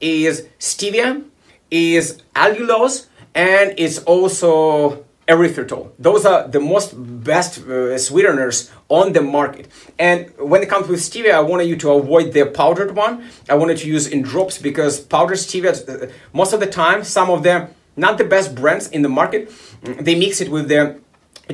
is 0.00 0.46
stevia, 0.60 1.24
is 1.70 2.22
allulose, 2.36 3.06
and 3.34 3.74
it's 3.76 3.98
also 4.04 5.04
erythritol. 5.26 5.90
Those 5.98 6.24
are 6.24 6.46
the 6.46 6.60
most 6.60 6.92
best 6.96 7.58
uh, 7.66 7.98
sweeteners 7.98 8.70
on 8.88 9.12
the 9.12 9.22
market. 9.22 9.68
And 9.98 10.30
when 10.38 10.62
it 10.62 10.68
comes 10.68 10.88
with 10.88 11.00
stevia, 11.00 11.32
I 11.32 11.40
wanted 11.40 11.68
you 11.68 11.76
to 11.76 11.90
avoid 11.92 12.32
the 12.32 12.46
powdered 12.46 12.94
one. 12.94 13.28
I 13.48 13.54
wanted 13.54 13.78
to 13.78 13.88
use 13.88 14.06
in 14.06 14.22
drops 14.22 14.58
because 14.58 15.00
powdered 15.00 15.38
stevia, 15.38 15.72
uh, 15.88 16.10
most 16.32 16.52
of 16.52 16.60
the 16.60 16.66
time, 16.66 17.02
some 17.02 17.28
of 17.30 17.42
them, 17.42 17.68
not 17.96 18.18
the 18.18 18.24
best 18.24 18.54
brands 18.54 18.88
in 18.88 19.02
the 19.02 19.08
market, 19.08 19.50
they 19.82 20.14
mix 20.14 20.40
it 20.40 20.50
with 20.50 20.68
the 20.68 21.00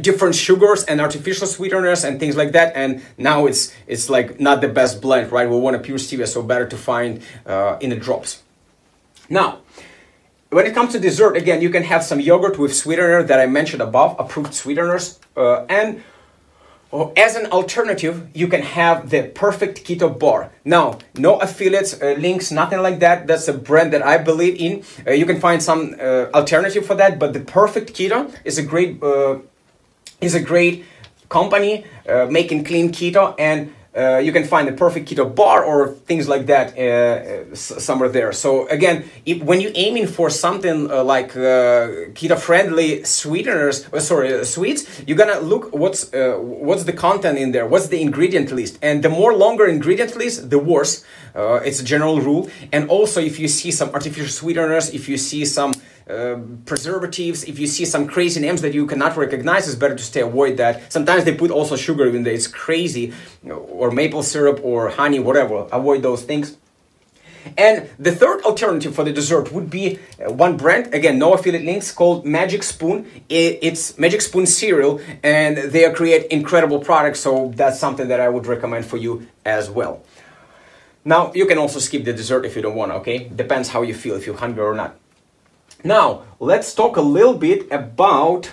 different 0.00 0.34
sugars 0.34 0.84
and 0.84 1.00
artificial 1.00 1.46
sweeteners 1.46 2.04
and 2.04 2.18
things 2.18 2.36
like 2.36 2.52
that 2.52 2.74
and 2.74 3.02
now 3.16 3.46
it's 3.46 3.72
it's 3.86 4.10
like 4.10 4.40
not 4.40 4.60
the 4.60 4.68
best 4.68 5.00
blend 5.00 5.30
right 5.30 5.48
we 5.48 5.56
want 5.56 5.76
a 5.76 5.78
pure 5.78 5.98
stevia 5.98 6.26
so 6.26 6.42
better 6.42 6.66
to 6.66 6.76
find 6.76 7.22
uh, 7.46 7.76
in 7.80 7.90
the 7.90 7.96
drops 7.96 8.42
now 9.28 9.58
when 10.50 10.66
it 10.66 10.74
comes 10.74 10.92
to 10.92 10.98
dessert 10.98 11.36
again 11.36 11.60
you 11.60 11.70
can 11.70 11.84
have 11.84 12.02
some 12.02 12.20
yogurt 12.20 12.58
with 12.58 12.74
sweetener 12.74 13.22
that 13.22 13.38
i 13.38 13.46
mentioned 13.46 13.82
above 13.82 14.16
approved 14.18 14.52
sweeteners 14.52 15.20
uh, 15.36 15.64
and 15.68 16.02
or 16.94 17.12
as 17.16 17.34
an 17.34 17.46
alternative, 17.46 18.28
you 18.34 18.46
can 18.46 18.62
have 18.62 19.10
the 19.10 19.24
Perfect 19.34 19.84
Keto 19.84 20.16
Bar. 20.16 20.52
Now, 20.64 20.98
no 21.16 21.40
affiliates, 21.40 22.00
uh, 22.00 22.14
links, 22.18 22.52
nothing 22.52 22.80
like 22.82 23.00
that. 23.00 23.26
That's 23.26 23.48
a 23.48 23.52
brand 23.52 23.92
that 23.92 24.02
I 24.06 24.16
believe 24.16 24.54
in. 24.60 24.84
Uh, 25.04 25.10
you 25.10 25.26
can 25.26 25.40
find 25.40 25.60
some 25.60 25.96
uh, 26.00 26.26
alternative 26.32 26.86
for 26.86 26.94
that, 26.94 27.18
but 27.18 27.32
the 27.32 27.40
Perfect 27.40 27.94
Keto 27.94 28.32
is 28.44 28.58
a 28.58 28.62
great 28.62 29.02
uh, 29.02 29.38
is 30.24 30.34
a 30.34 30.40
great 30.40 30.84
company 31.28 31.84
uh, 32.08 32.26
making 32.30 32.64
clean 32.64 32.90
keto 32.90 33.34
and 33.38 33.72
uh, 33.96 34.18
you 34.18 34.32
can 34.32 34.44
find 34.44 34.66
the 34.66 34.72
perfect 34.72 35.08
keto 35.08 35.32
bar 35.32 35.64
or 35.64 35.88
things 35.88 36.28
like 36.28 36.46
that 36.46 36.76
uh, 36.76 37.54
somewhere 37.54 38.08
there. 38.08 38.32
So 38.32 38.66
again, 38.68 39.04
if, 39.24 39.40
when 39.42 39.60
you're 39.60 39.76
aiming 39.76 40.08
for 40.08 40.30
something 40.30 40.90
uh, 40.90 41.04
like 41.04 41.36
uh, 41.36 42.10
keto-friendly 42.18 43.04
sweeteners, 43.04 43.86
uh, 43.92 44.00
sorry, 44.00 44.34
uh, 44.34 44.44
sweets, 44.44 45.02
you're 45.06 45.16
gonna 45.16 45.38
look 45.38 45.72
what's 45.72 46.10
what's 46.12 46.84
the 46.84 46.92
content 46.92 47.38
in 47.38 47.52
there, 47.52 47.66
what's 47.66 47.88
the 47.88 48.00
ingredient 48.00 48.50
list, 48.50 48.78
and 48.82 49.04
the 49.04 49.08
more 49.08 49.32
longer 49.32 49.66
ingredient 49.66 50.16
list, 50.16 50.50
the 50.50 50.58
worse. 50.58 51.04
it's 51.36 51.80
a 51.80 51.84
general 51.84 52.20
rule. 52.20 52.50
And 52.72 52.88
also, 52.88 53.20
if 53.20 53.38
you 53.38 53.48
see 53.48 53.70
some 53.70 53.90
artificial 53.90 54.28
sweeteners, 54.28 54.92
if 54.92 55.08
you 55.08 55.16
see 55.16 55.44
some 55.44 55.72
um, 56.08 56.62
preservatives. 56.66 57.44
If 57.44 57.58
you 57.58 57.66
see 57.66 57.84
some 57.84 58.06
crazy 58.06 58.40
names 58.40 58.60
that 58.62 58.74
you 58.74 58.86
cannot 58.86 59.16
recognize, 59.16 59.66
it's 59.66 59.76
better 59.76 59.94
to 59.94 60.02
stay 60.02 60.20
avoid 60.20 60.56
that. 60.58 60.92
Sometimes 60.92 61.24
they 61.24 61.34
put 61.34 61.50
also 61.50 61.76
sugar 61.76 62.06
in 62.08 62.22
there. 62.24 62.34
It's 62.34 62.46
crazy, 62.46 63.12
or 63.48 63.90
maple 63.90 64.22
syrup 64.22 64.60
or 64.62 64.90
honey, 64.90 65.18
whatever. 65.18 65.66
Avoid 65.72 66.02
those 66.02 66.22
things. 66.22 66.56
And 67.58 67.90
the 67.98 68.10
third 68.10 68.42
alternative 68.42 68.94
for 68.94 69.04
the 69.04 69.12
dessert 69.12 69.52
would 69.52 69.68
be 69.68 69.98
uh, 70.18 70.32
one 70.32 70.56
brand, 70.56 70.94
again, 70.94 71.18
no 71.18 71.34
affiliate 71.34 71.64
links, 71.64 71.92
called 71.92 72.24
Magic 72.24 72.62
Spoon. 72.62 73.06
It's 73.28 73.98
Magic 73.98 74.22
Spoon 74.22 74.46
cereal, 74.46 75.00
and 75.22 75.58
they 75.58 75.90
create 75.92 76.26
incredible 76.30 76.80
products, 76.80 77.20
so 77.20 77.52
that's 77.54 77.78
something 77.78 78.08
that 78.08 78.18
I 78.18 78.30
would 78.30 78.46
recommend 78.46 78.86
for 78.86 78.96
you 78.96 79.26
as 79.44 79.68
well. 79.68 80.02
Now, 81.04 81.32
you 81.34 81.44
can 81.44 81.58
also 81.58 81.80
skip 81.80 82.04
the 82.04 82.14
dessert 82.14 82.46
if 82.46 82.56
you 82.56 82.62
don't 82.62 82.76
want, 82.76 82.92
okay? 82.92 83.28
Depends 83.28 83.68
how 83.68 83.82
you 83.82 83.92
feel, 83.92 84.14
if 84.16 84.24
you're 84.24 84.38
hungry 84.38 84.64
or 84.64 84.74
not. 84.74 84.96
Now, 85.86 86.22
let's 86.40 86.74
talk 86.74 86.96
a 86.96 87.02
little 87.02 87.34
bit 87.34 87.70
about, 87.70 88.50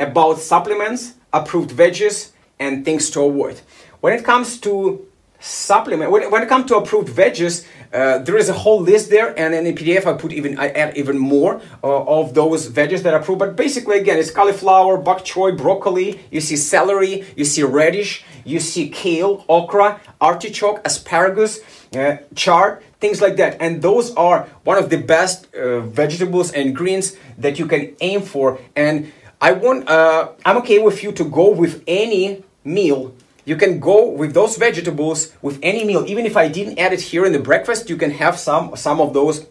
about 0.00 0.38
supplements, 0.40 1.14
approved 1.32 1.70
veggies, 1.70 2.32
and 2.58 2.84
things 2.84 3.10
to 3.10 3.20
avoid. 3.20 3.60
When 4.00 4.12
it 4.12 4.24
comes 4.24 4.58
to 4.62 5.06
supplement, 5.38 6.10
when, 6.10 6.28
when 6.32 6.42
it 6.42 6.48
comes 6.48 6.66
to 6.66 6.76
approved 6.76 7.14
veggies, 7.14 7.64
uh, 7.94 8.18
there 8.18 8.36
is 8.36 8.48
a 8.48 8.52
whole 8.52 8.80
list 8.80 9.08
there, 9.08 9.38
and 9.38 9.54
in 9.54 9.62
the 9.62 9.72
PDF 9.72 10.04
I 10.04 10.14
put 10.18 10.32
even 10.32 10.58
I 10.58 10.70
add 10.70 10.96
even 10.96 11.16
more 11.16 11.60
uh, 11.84 12.04
of 12.04 12.34
those 12.34 12.68
veggies 12.68 13.04
that 13.04 13.14
are 13.14 13.20
approved. 13.20 13.38
But 13.38 13.54
basically, 13.54 13.98
again, 14.00 14.18
it's 14.18 14.32
cauliflower, 14.32 14.98
bok 14.98 15.24
choy, 15.24 15.56
broccoli. 15.56 16.20
You 16.32 16.40
see 16.40 16.56
celery, 16.56 17.24
you 17.36 17.44
see 17.44 17.62
radish, 17.62 18.24
you 18.44 18.58
see 18.58 18.88
kale, 18.88 19.44
okra, 19.48 20.00
artichoke, 20.20 20.80
asparagus, 20.84 21.60
uh, 21.94 22.16
chard, 22.34 22.82
things 23.00 23.20
like 23.20 23.36
that. 23.36 23.60
And 23.60 23.82
those 23.82 24.14
are 24.14 24.46
one 24.64 24.78
of 24.78 24.90
the 24.90 24.98
best 24.98 25.52
uh, 25.54 25.80
vegetables 25.80 26.52
and 26.52 26.74
greens 26.74 27.16
that 27.38 27.58
you 27.58 27.66
can 27.66 27.96
aim 28.00 28.22
for. 28.22 28.58
And 28.76 29.12
I 29.40 29.52
want, 29.52 29.88
uh, 29.88 30.32
I'm 30.44 30.56
okay 30.58 30.78
with 30.78 31.02
you 31.02 31.12
to 31.12 31.24
go 31.24 31.50
with 31.50 31.82
any 31.86 32.44
meal. 32.64 33.14
You 33.44 33.56
can 33.56 33.80
go 33.80 34.10
with 34.10 34.34
those 34.34 34.56
vegetables 34.56 35.32
with 35.40 35.58
any 35.62 35.84
meal. 35.84 36.04
Even 36.06 36.26
if 36.26 36.36
I 36.36 36.48
didn't 36.48 36.78
add 36.78 36.92
it 36.92 37.00
here 37.00 37.24
in 37.24 37.32
the 37.32 37.38
breakfast, 37.38 37.88
you 37.88 37.96
can 37.96 38.10
have 38.10 38.38
some 38.38 38.76
some 38.76 39.00
of 39.00 39.14
those 39.14 39.46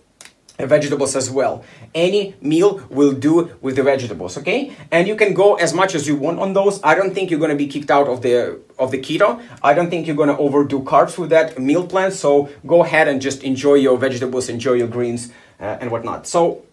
vegetables 0.65 1.15
as 1.15 1.30
well. 1.30 1.63
Any 1.93 2.36
meal 2.41 2.82
will 2.89 3.13
do 3.13 3.56
with 3.62 3.76
the 3.76 3.84
vegetables, 3.84 4.38
okay? 4.39 4.76
And 4.91 5.08
you 5.08 5.15
can 5.15 5.34
go 5.34 5.56
as 5.56 5.74
much 5.74 5.93
as 5.93 6.08
you 6.08 6.15
want 6.15 6.39
on 6.39 6.54
those. 6.54 6.80
I 6.84 6.96
don't 6.96 7.13
think 7.13 7.30
you're 7.30 7.39
gonna 7.39 7.56
be 7.56 7.67
kicked 7.67 7.91
out 7.91 8.08
of 8.08 8.22
the 8.22 8.60
of 8.80 8.91
the 8.91 9.00
keto. 9.00 9.41
I 9.62 9.74
don't 9.74 9.89
think 9.89 10.08
you're 10.08 10.15
gonna 10.15 10.38
overdo 10.38 10.82
carbs 10.82 11.17
with 11.17 11.30
that 11.30 11.60
meal 11.60 11.86
plan. 11.86 12.12
So 12.12 12.50
go 12.65 12.84
ahead 12.84 13.08
and 13.08 13.22
just 13.22 13.43
enjoy 13.43 13.76
your 13.76 13.98
vegetables, 13.98 14.50
enjoy 14.50 14.74
your 14.74 14.88
greens 14.88 15.32
uh, 15.60 15.78
and 15.80 15.91
whatnot. 15.91 16.26
So 16.26 16.63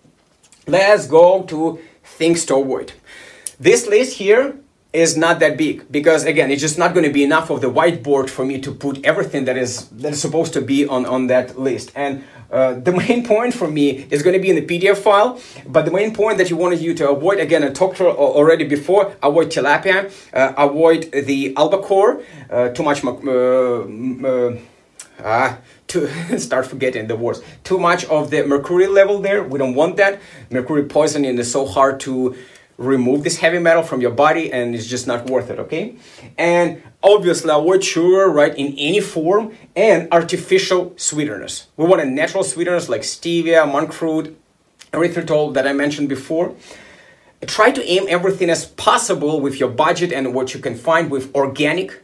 let's 0.67 1.07
go 1.07 1.43
to 1.43 1.79
things 2.03 2.47
to 2.47 2.57
avoid. 2.57 2.93
This 3.61 3.87
list 3.87 4.17
here 4.17 4.57
is 4.95 5.17
not 5.17 5.41
that 5.41 5.57
big 5.57 5.91
because 5.91 6.25
again 6.25 6.53
it's 6.53 6.63
just 6.63 6.79
not 6.79 6.95
going 6.95 7.05
to 7.05 7.13
be 7.13 7.25
enough 7.25 7.51
of 7.51 7.61
the 7.61 7.71
whiteboard 7.71 8.31
for 8.31 8.45
me 8.45 8.61
to 8.61 8.73
put 8.73 9.05
everything 9.05 9.45
that 9.45 9.57
is 9.57 9.89
that 9.89 10.13
is 10.13 10.21
supposed 10.21 10.53
to 10.53 10.61
be 10.61 10.87
on 10.87 11.05
on 11.05 11.27
that 11.27 11.59
list 11.59 11.91
and 11.97 12.23
uh, 12.55 12.75
the 12.75 12.93
main 13.03 13.25
point 13.25 13.53
for 13.53 13.69
me 13.69 14.07
is 14.11 14.23
going 14.23 14.33
to 14.33 14.41
be 14.41 14.49
in 14.49 14.57
the 14.57 14.63
PDF 14.63 14.99
file, 14.99 15.41
but 15.67 15.85
the 15.85 15.91
main 15.91 16.15
point 16.15 16.39
that 16.39 16.49
you 16.51 16.57
wanted 16.57 16.81
you 16.81 16.95
to 16.95 17.11
avoid, 17.11 17.41
again, 17.41 17.65
I 17.65 17.71
talked 17.71 18.01
already 18.01 18.65
before, 18.65 19.15
avoid 19.23 19.49
tilapia, 19.49 19.99
uh, 20.33 20.55
avoid 20.57 21.11
the 21.13 21.55
albacore, 21.57 22.23
uh, 22.49 22.69
too 22.69 22.85
much, 22.85 23.05
uh, 23.05 23.11
uh, 23.11 24.57
ah, 25.25 25.59
to 25.89 26.39
start 26.39 26.67
forgetting 26.67 27.09
the 27.09 27.17
words, 27.17 27.43
too 27.65 27.79
much 27.79 28.05
of 28.05 28.31
the 28.31 28.47
mercury 28.47 28.87
level 28.87 29.19
there, 29.21 29.43
we 29.43 29.59
don't 29.59 29.75
want 29.75 29.97
that. 29.97 30.21
Mercury 30.51 30.85
poisoning 30.85 31.37
is 31.39 31.51
so 31.51 31.67
hard 31.67 31.99
to 32.01 32.37
remove 32.77 33.23
this 33.23 33.39
heavy 33.39 33.59
metal 33.59 33.83
from 33.83 34.01
your 34.01 34.11
body 34.11 34.53
and 34.53 34.75
it's 34.75 34.87
just 34.87 35.07
not 35.07 35.27
worth 35.31 35.49
it 35.49 35.61
okay 35.61 35.95
and 36.37 36.83
obviously 37.05 37.51
avoid 37.53 37.85
sugar 37.85 38.29
right 38.29 38.57
in 38.57 38.75
any 38.79 39.01
form 39.01 39.55
and 39.77 40.09
artificial 40.11 40.93
sweeteners. 40.97 41.67
We 41.77 41.85
want 41.87 42.03
a 42.03 42.07
natural 42.07 42.43
sweeteners 42.43 42.89
like 42.89 43.03
stevia 43.03 43.71
monk 43.71 43.93
fruit 43.93 44.37
erythritol 44.93 45.55
that 45.55 45.67
i 45.67 45.73
mentioned 45.73 46.09
before. 46.09 46.55
Try 47.47 47.71
to 47.73 47.85
aim 47.85 48.07
everything 48.09 48.49
as 48.49 48.65
possible 48.65 49.41
with 49.41 49.61
your 49.61 49.69
budget 49.69 50.13
and 50.13 50.35
what 50.35 50.55
you 50.55 50.61
can 50.61 50.75
find 50.75 51.11
with 51.11 51.35
organic 51.35 52.01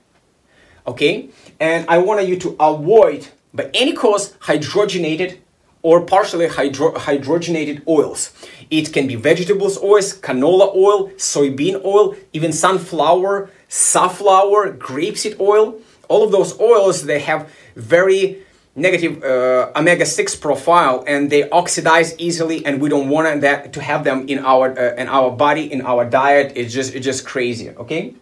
okay? 0.86 1.28
And 1.58 1.88
i 1.88 1.98
want 1.98 2.26
you 2.26 2.36
to 2.40 2.56
avoid 2.60 3.28
by 3.54 3.70
any 3.74 3.92
cost 3.92 4.38
hydrogenated 4.40 5.38
or 5.82 6.02
partially 6.02 6.46
hydro- 6.46 6.92
hydrogenated 6.92 7.86
oils. 7.88 8.32
It 8.70 8.92
can 8.92 9.06
be 9.06 9.16
vegetables 9.16 9.82
oils, 9.82 10.12
canola 10.18 10.74
oil, 10.76 11.08
soybean 11.16 11.82
oil, 11.84 12.14
even 12.34 12.52
sunflower, 12.52 13.50
safflower, 13.70 14.72
grapeseed 14.72 15.40
oil. 15.40 15.80
All 16.08 16.24
of 16.24 16.32
those 16.32 16.60
oils 16.60 17.04
they 17.04 17.20
have 17.20 17.48
very 17.76 18.42
negative 18.74 19.22
uh, 19.22 19.70
omega-6 19.76 20.40
profile 20.40 21.04
and 21.06 21.30
they 21.30 21.48
oxidize 21.50 22.18
easily 22.18 22.64
and 22.66 22.80
we 22.80 22.88
don't 22.88 23.08
want 23.08 23.40
that 23.40 23.72
to 23.72 23.80
have 23.80 24.04
them 24.04 24.28
in 24.28 24.38
our 24.40 24.70
uh, 24.78 24.94
in 24.94 25.08
our 25.08 25.30
body 25.30 25.70
in 25.72 25.80
our 25.82 26.04
diet 26.04 26.52
it's 26.54 26.72
just 26.72 26.94
it's 26.94 27.04
just 27.04 27.26
crazy 27.26 27.70
okay 27.70 28.14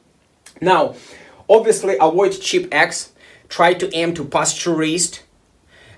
now 0.63 0.95
obviously 1.51 1.97
avoid 2.01 2.33
cheap 2.33 2.67
eggs 2.73 3.13
try 3.51 3.75
to 3.75 3.95
aim 3.95 4.15
to 4.15 4.25
pasture 4.25 4.75
raised 4.75 5.21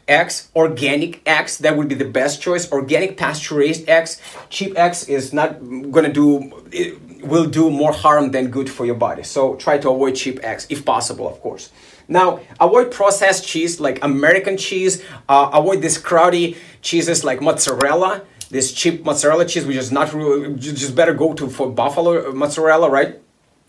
eggs, 0.08 0.50
organic 0.56 1.22
eggs, 1.24 1.58
that 1.58 1.76
would 1.76 1.88
be 1.88 1.94
the 1.94 2.04
best 2.04 2.42
choice. 2.42 2.70
Organic 2.72 3.16
pasture 3.16 3.54
raised 3.54 3.88
eggs, 3.88 4.20
cheap 4.50 4.76
eggs 4.76 5.08
is 5.08 5.32
not 5.32 5.60
gonna 5.92 6.12
do, 6.12 6.50
it 6.72 6.98
will 7.22 7.46
do 7.46 7.70
more 7.70 7.92
harm 7.92 8.30
than 8.30 8.50
good 8.50 8.68
for 8.70 8.84
your 8.86 8.94
body. 8.94 9.22
So 9.22 9.54
try 9.56 9.78
to 9.78 9.90
avoid 9.90 10.16
cheap 10.16 10.40
eggs 10.42 10.66
if 10.68 10.84
possible, 10.84 11.28
of 11.28 11.40
course. 11.40 11.70
Now, 12.08 12.40
avoid 12.58 12.90
processed 12.90 13.46
cheese 13.46 13.78
like 13.80 14.02
American 14.02 14.56
cheese. 14.56 15.02
Uh, 15.28 15.50
avoid 15.52 15.80
these 15.80 15.96
crowdy 15.96 16.56
cheeses 16.82 17.24
like 17.24 17.40
mozzarella. 17.40 18.22
This 18.50 18.72
cheap 18.72 19.04
mozzarella 19.04 19.46
cheese, 19.46 19.64
which 19.64 19.76
is 19.76 19.92
not 19.92 20.12
really, 20.12 20.56
just 20.56 20.96
better 20.96 21.14
go 21.14 21.34
to 21.34 21.48
for 21.48 21.70
buffalo 21.70 22.32
mozzarella, 22.32 22.90
right? 22.90 23.20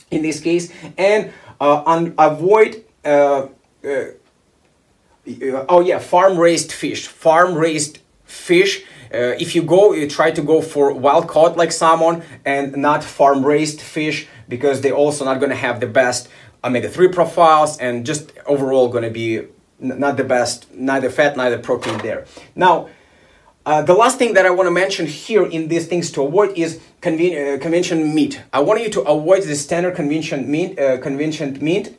In 0.10 0.24
this 0.24 0.40
case, 0.40 0.74
and 0.98 1.32
uh, 1.60 1.84
un- 1.86 2.16
avoid 2.18 2.84
uh, 3.06 3.48
uh 3.86 4.06
oh 5.70 5.82
yeah, 5.82 6.00
farm 6.00 6.38
raised 6.38 6.72
fish. 6.72 7.08
Farm 7.08 7.56
raised 7.56 8.00
fish. 8.26 8.84
Uh, 9.14 9.36
if 9.40 9.56
you 9.56 9.62
go, 9.62 9.94
you 9.94 10.08
try 10.08 10.32
to 10.32 10.42
go 10.42 10.62
for 10.62 10.94
wild 10.94 11.28
caught 11.28 11.58
like 11.58 11.72
salmon 11.72 12.24
and 12.46 12.76
not 12.78 13.04
farm 13.04 13.46
raised 13.46 13.82
fish 13.82 14.28
because 14.48 14.82
they're 14.82 14.96
also 14.96 15.26
not 15.26 15.40
going 15.40 15.50
to 15.50 15.56
have 15.56 15.80
the 15.80 15.88
best 15.88 16.30
omega 16.64 16.88
3 16.88 17.10
profiles 17.10 17.78
and 17.80 18.06
just 18.06 18.32
overall 18.46 18.88
going 18.88 19.04
to 19.04 19.10
be 19.10 19.42
not 19.80 20.16
the 20.16 20.24
best, 20.24 20.72
neither 20.74 21.10
fat, 21.10 21.36
neither 21.36 21.58
protein 21.58 21.98
there. 22.00 22.26
Now, 22.56 22.90
uh, 23.66 23.82
the 23.82 23.94
last 23.94 24.18
thing 24.18 24.34
that 24.34 24.46
I 24.46 24.50
want 24.50 24.68
to 24.68 24.72
mention 24.72 25.06
here 25.06 25.46
in 25.46 25.68
these 25.68 25.88
things 25.88 26.12
to 26.12 26.24
avoid 26.24 26.58
is 26.58 26.80
conven- 27.02 27.56
uh, 27.56 27.60
convention 27.60 28.14
meat. 28.14 28.42
I 28.54 28.60
want 28.60 28.82
you 28.82 28.90
to 28.90 29.02
avoid 29.02 29.44
the 29.44 29.56
standard 29.56 29.96
convention 29.96 30.50
meat, 30.50 30.80
uh, 30.80 30.98
convention 30.98 31.58
meat 31.62 31.98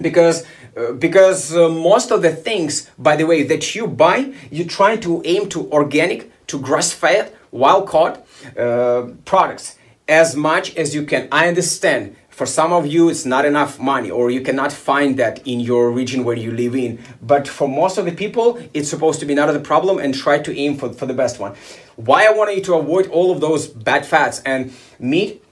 because 0.00 0.46
uh, 0.76 0.92
because 0.92 1.54
uh, 1.54 1.68
most 1.68 2.10
of 2.10 2.22
the 2.22 2.34
things 2.34 2.90
by 2.98 3.16
the 3.16 3.26
way 3.26 3.42
that 3.42 3.74
you 3.74 3.86
buy 3.86 4.32
you 4.50 4.64
try 4.64 4.96
to 4.96 5.22
aim 5.24 5.48
to 5.48 5.70
organic 5.72 6.30
to 6.46 6.58
grass 6.58 6.92
fed 6.92 7.34
wild 7.50 7.88
caught 7.88 8.26
uh, 8.56 9.08
products. 9.24 9.76
As 10.06 10.34
much 10.34 10.74
as 10.76 10.94
you 10.94 11.04
can 11.04 11.28
i 11.32 11.48
understand 11.48 12.16
for 12.30 12.46
some 12.46 12.72
of 12.72 12.86
you 12.86 13.08
it's 13.08 13.26
not 13.26 13.44
enough 13.44 13.80
money 13.80 14.10
or 14.10 14.30
you 14.30 14.40
cannot 14.40 14.72
find 14.72 15.18
that 15.18 15.44
in 15.46 15.58
your 15.58 15.90
region 15.90 16.22
where 16.22 16.36
you 16.36 16.52
live 16.52 16.76
in. 16.76 17.00
But 17.20 17.48
for 17.48 17.68
most 17.68 17.98
of 17.98 18.04
the 18.04 18.12
people 18.12 18.58
it's 18.72 18.88
supposed 18.88 19.18
to 19.20 19.26
be 19.26 19.34
not 19.34 19.54
a 19.54 19.58
problem 19.58 19.98
and 19.98 20.14
try 20.14 20.38
to 20.38 20.56
aim 20.56 20.76
for, 20.78 20.92
for 20.92 21.06
the 21.06 21.14
best 21.14 21.40
one. 21.40 21.54
Why 21.96 22.26
i 22.26 22.30
want 22.30 22.54
you 22.54 22.62
to 22.62 22.74
avoid 22.74 23.08
all 23.08 23.32
of 23.32 23.40
those 23.40 23.66
bad 23.66 24.06
fats 24.06 24.40
and 24.46 24.72
meat 24.98 25.42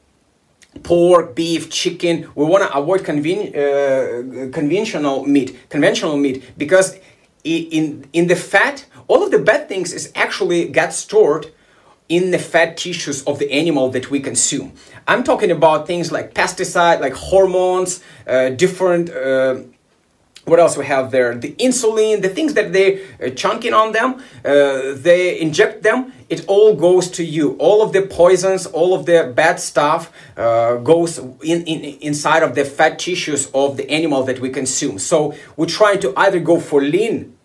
pork, 0.83 1.35
beef, 1.35 1.71
chicken. 1.71 2.29
We 2.35 2.45
want 2.45 2.65
to 2.65 2.77
avoid 2.77 3.01
conven- 3.03 3.51
uh, 3.55 4.51
conventional 4.53 5.25
meat, 5.27 5.69
conventional 5.69 6.17
meat, 6.17 6.43
because 6.57 6.99
in 7.45 8.07
in 8.13 8.27
the 8.27 8.37
fat, 8.37 8.87
all 9.09 9.23
of 9.23 9.31
the 9.31 9.39
bad 9.39 9.69
things 9.69 9.93
is 9.93 10.13
actually 10.15 10.69
get 10.69 10.93
stored 10.93 11.53
in 12.09 12.31
the 12.31 12.39
fat 12.39 12.77
tissues 12.77 13.23
of 13.25 13.39
the 13.39 13.51
animal 13.51 13.91
that 13.91 14.11
we 14.11 14.21
consume. 14.21 14.73
I'm 15.09 15.25
talking 15.25 15.51
about 15.51 15.87
things 15.87 16.13
like 16.13 16.35
pesticide, 16.35 17.01
like 17.01 17.15
hormones, 17.15 18.03
uh, 18.27 18.51
different. 18.51 19.11
Uh, 19.11 19.63
what 20.47 20.61
else 20.61 20.77
we 20.77 20.87
have 20.87 21.11
there? 21.11 21.35
The 21.35 21.53
insulin, 21.57 22.23
the 22.23 22.29
things 22.29 22.55
that 22.55 22.73
they 22.73 23.05
uh, 23.21 23.31
chunking 23.31 23.75
on 23.75 23.93
them, 23.93 24.23
uh, 24.45 24.95
they 24.95 25.41
inject 25.41 25.83
them. 25.83 26.13
It 26.29 26.45
all 26.47 26.75
goes 26.75 27.11
to 27.13 27.25
you. 27.25 27.57
All 27.59 27.83
of 27.83 27.93
the 27.93 28.03
poisons, 28.03 28.67
all 28.67 28.95
of 28.95 29.07
the 29.07 29.33
bad 29.35 29.61
stuff 29.61 30.13
uh, 30.37 30.77
goes 30.77 31.19
in, 31.19 31.65
in 31.65 31.99
inside 32.01 32.43
of 32.43 32.55
the 32.55 32.65
fat 32.65 32.99
tissues 32.99 33.51
of 33.53 33.77
the 33.77 33.91
animal 33.91 34.23
that 34.25 34.41
we 34.41 34.51
consume. 34.51 34.99
So 34.99 35.35
we're 35.57 35.67
trying 35.67 36.01
to 36.01 36.13
either 36.17 36.41
go 36.41 36.61
for 36.61 36.81
lean 36.81 37.36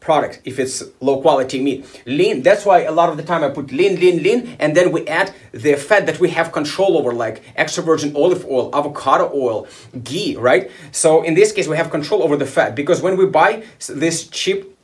product 0.00 0.40
if 0.44 0.58
it's 0.58 0.82
low 1.00 1.20
quality 1.20 1.62
meat. 1.62 2.02
Lean, 2.06 2.42
that's 2.42 2.64
why 2.64 2.82
a 2.82 2.92
lot 2.92 3.08
of 3.08 3.16
the 3.16 3.22
time 3.22 3.42
I 3.42 3.50
put 3.50 3.72
lean, 3.72 3.98
lean, 4.00 4.22
lean, 4.22 4.56
and 4.58 4.76
then 4.76 4.92
we 4.92 5.06
add 5.06 5.34
the 5.52 5.74
fat 5.74 6.06
that 6.06 6.20
we 6.20 6.30
have 6.30 6.52
control 6.52 6.96
over, 6.96 7.12
like 7.12 7.42
extra 7.56 7.82
virgin 7.82 8.14
olive 8.16 8.44
oil, 8.46 8.70
avocado 8.74 9.30
oil, 9.34 9.66
ghee, 10.04 10.36
right? 10.36 10.70
So 10.92 11.22
in 11.22 11.34
this 11.34 11.52
case, 11.52 11.68
we 11.68 11.76
have 11.76 11.90
control 11.90 12.22
over 12.22 12.36
the 12.36 12.46
fat 12.46 12.74
because 12.74 13.02
when 13.02 13.16
we 13.16 13.26
buy 13.26 13.64
this 13.88 14.28
cheap 14.28 14.77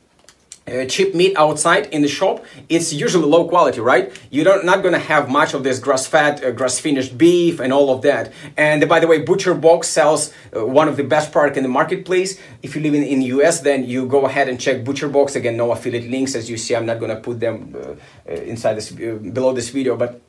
uh, 0.67 0.85
cheap 0.85 1.13
meat 1.13 1.33
outside 1.37 1.87
in 1.87 2.01
the 2.01 2.07
shop, 2.07 2.43
it's 2.69 2.91
usually 2.91 3.25
low 3.25 3.47
quality, 3.47 3.79
right? 3.81 4.11
You're 4.31 4.45
not, 4.45 4.65
not 4.65 4.83
gonna 4.83 4.99
have 4.99 5.29
much 5.29 5.53
of 5.53 5.63
this 5.63 5.79
grass 5.79 6.07
fed, 6.07 6.43
uh, 6.43 6.51
grass 6.51 6.79
finished 6.79 7.17
beef 7.17 7.59
and 7.59 7.71
all 7.71 7.93
of 7.93 8.01
that. 8.01 8.31
And 8.57 8.83
uh, 8.83 8.87
by 8.87 8.99
the 8.99 9.07
way, 9.07 9.21
Butcher 9.21 9.53
Box 9.53 9.87
sells 9.87 10.33
uh, 10.55 10.65
one 10.65 10.87
of 10.87 10.97
the 10.97 11.03
best 11.03 11.31
product 11.31 11.57
in 11.57 11.63
the 11.63 11.69
marketplace. 11.69 12.39
If 12.63 12.75
you 12.75 12.81
live 12.81 12.95
in, 12.95 13.03
in 13.03 13.21
US, 13.21 13.61
then 13.61 13.85
you 13.85 14.07
go 14.07 14.25
ahead 14.25 14.49
and 14.49 14.59
check 14.59 14.83
Butcher 14.83 15.09
Box. 15.09 15.35
Again, 15.35 15.55
no 15.57 15.71
affiliate 15.71 16.09
links, 16.09 16.35
as 16.35 16.49
you 16.49 16.57
see. 16.57 16.75
I'm 16.75 16.85
not 16.85 16.99
gonna 16.99 17.17
put 17.17 17.39
them 17.39 17.75
uh, 17.75 18.31
uh, 18.31 18.33
inside 18.33 18.73
this 18.73 18.89
below 18.89 19.53
this 19.53 19.69
video, 19.69 19.95
but 19.95 20.21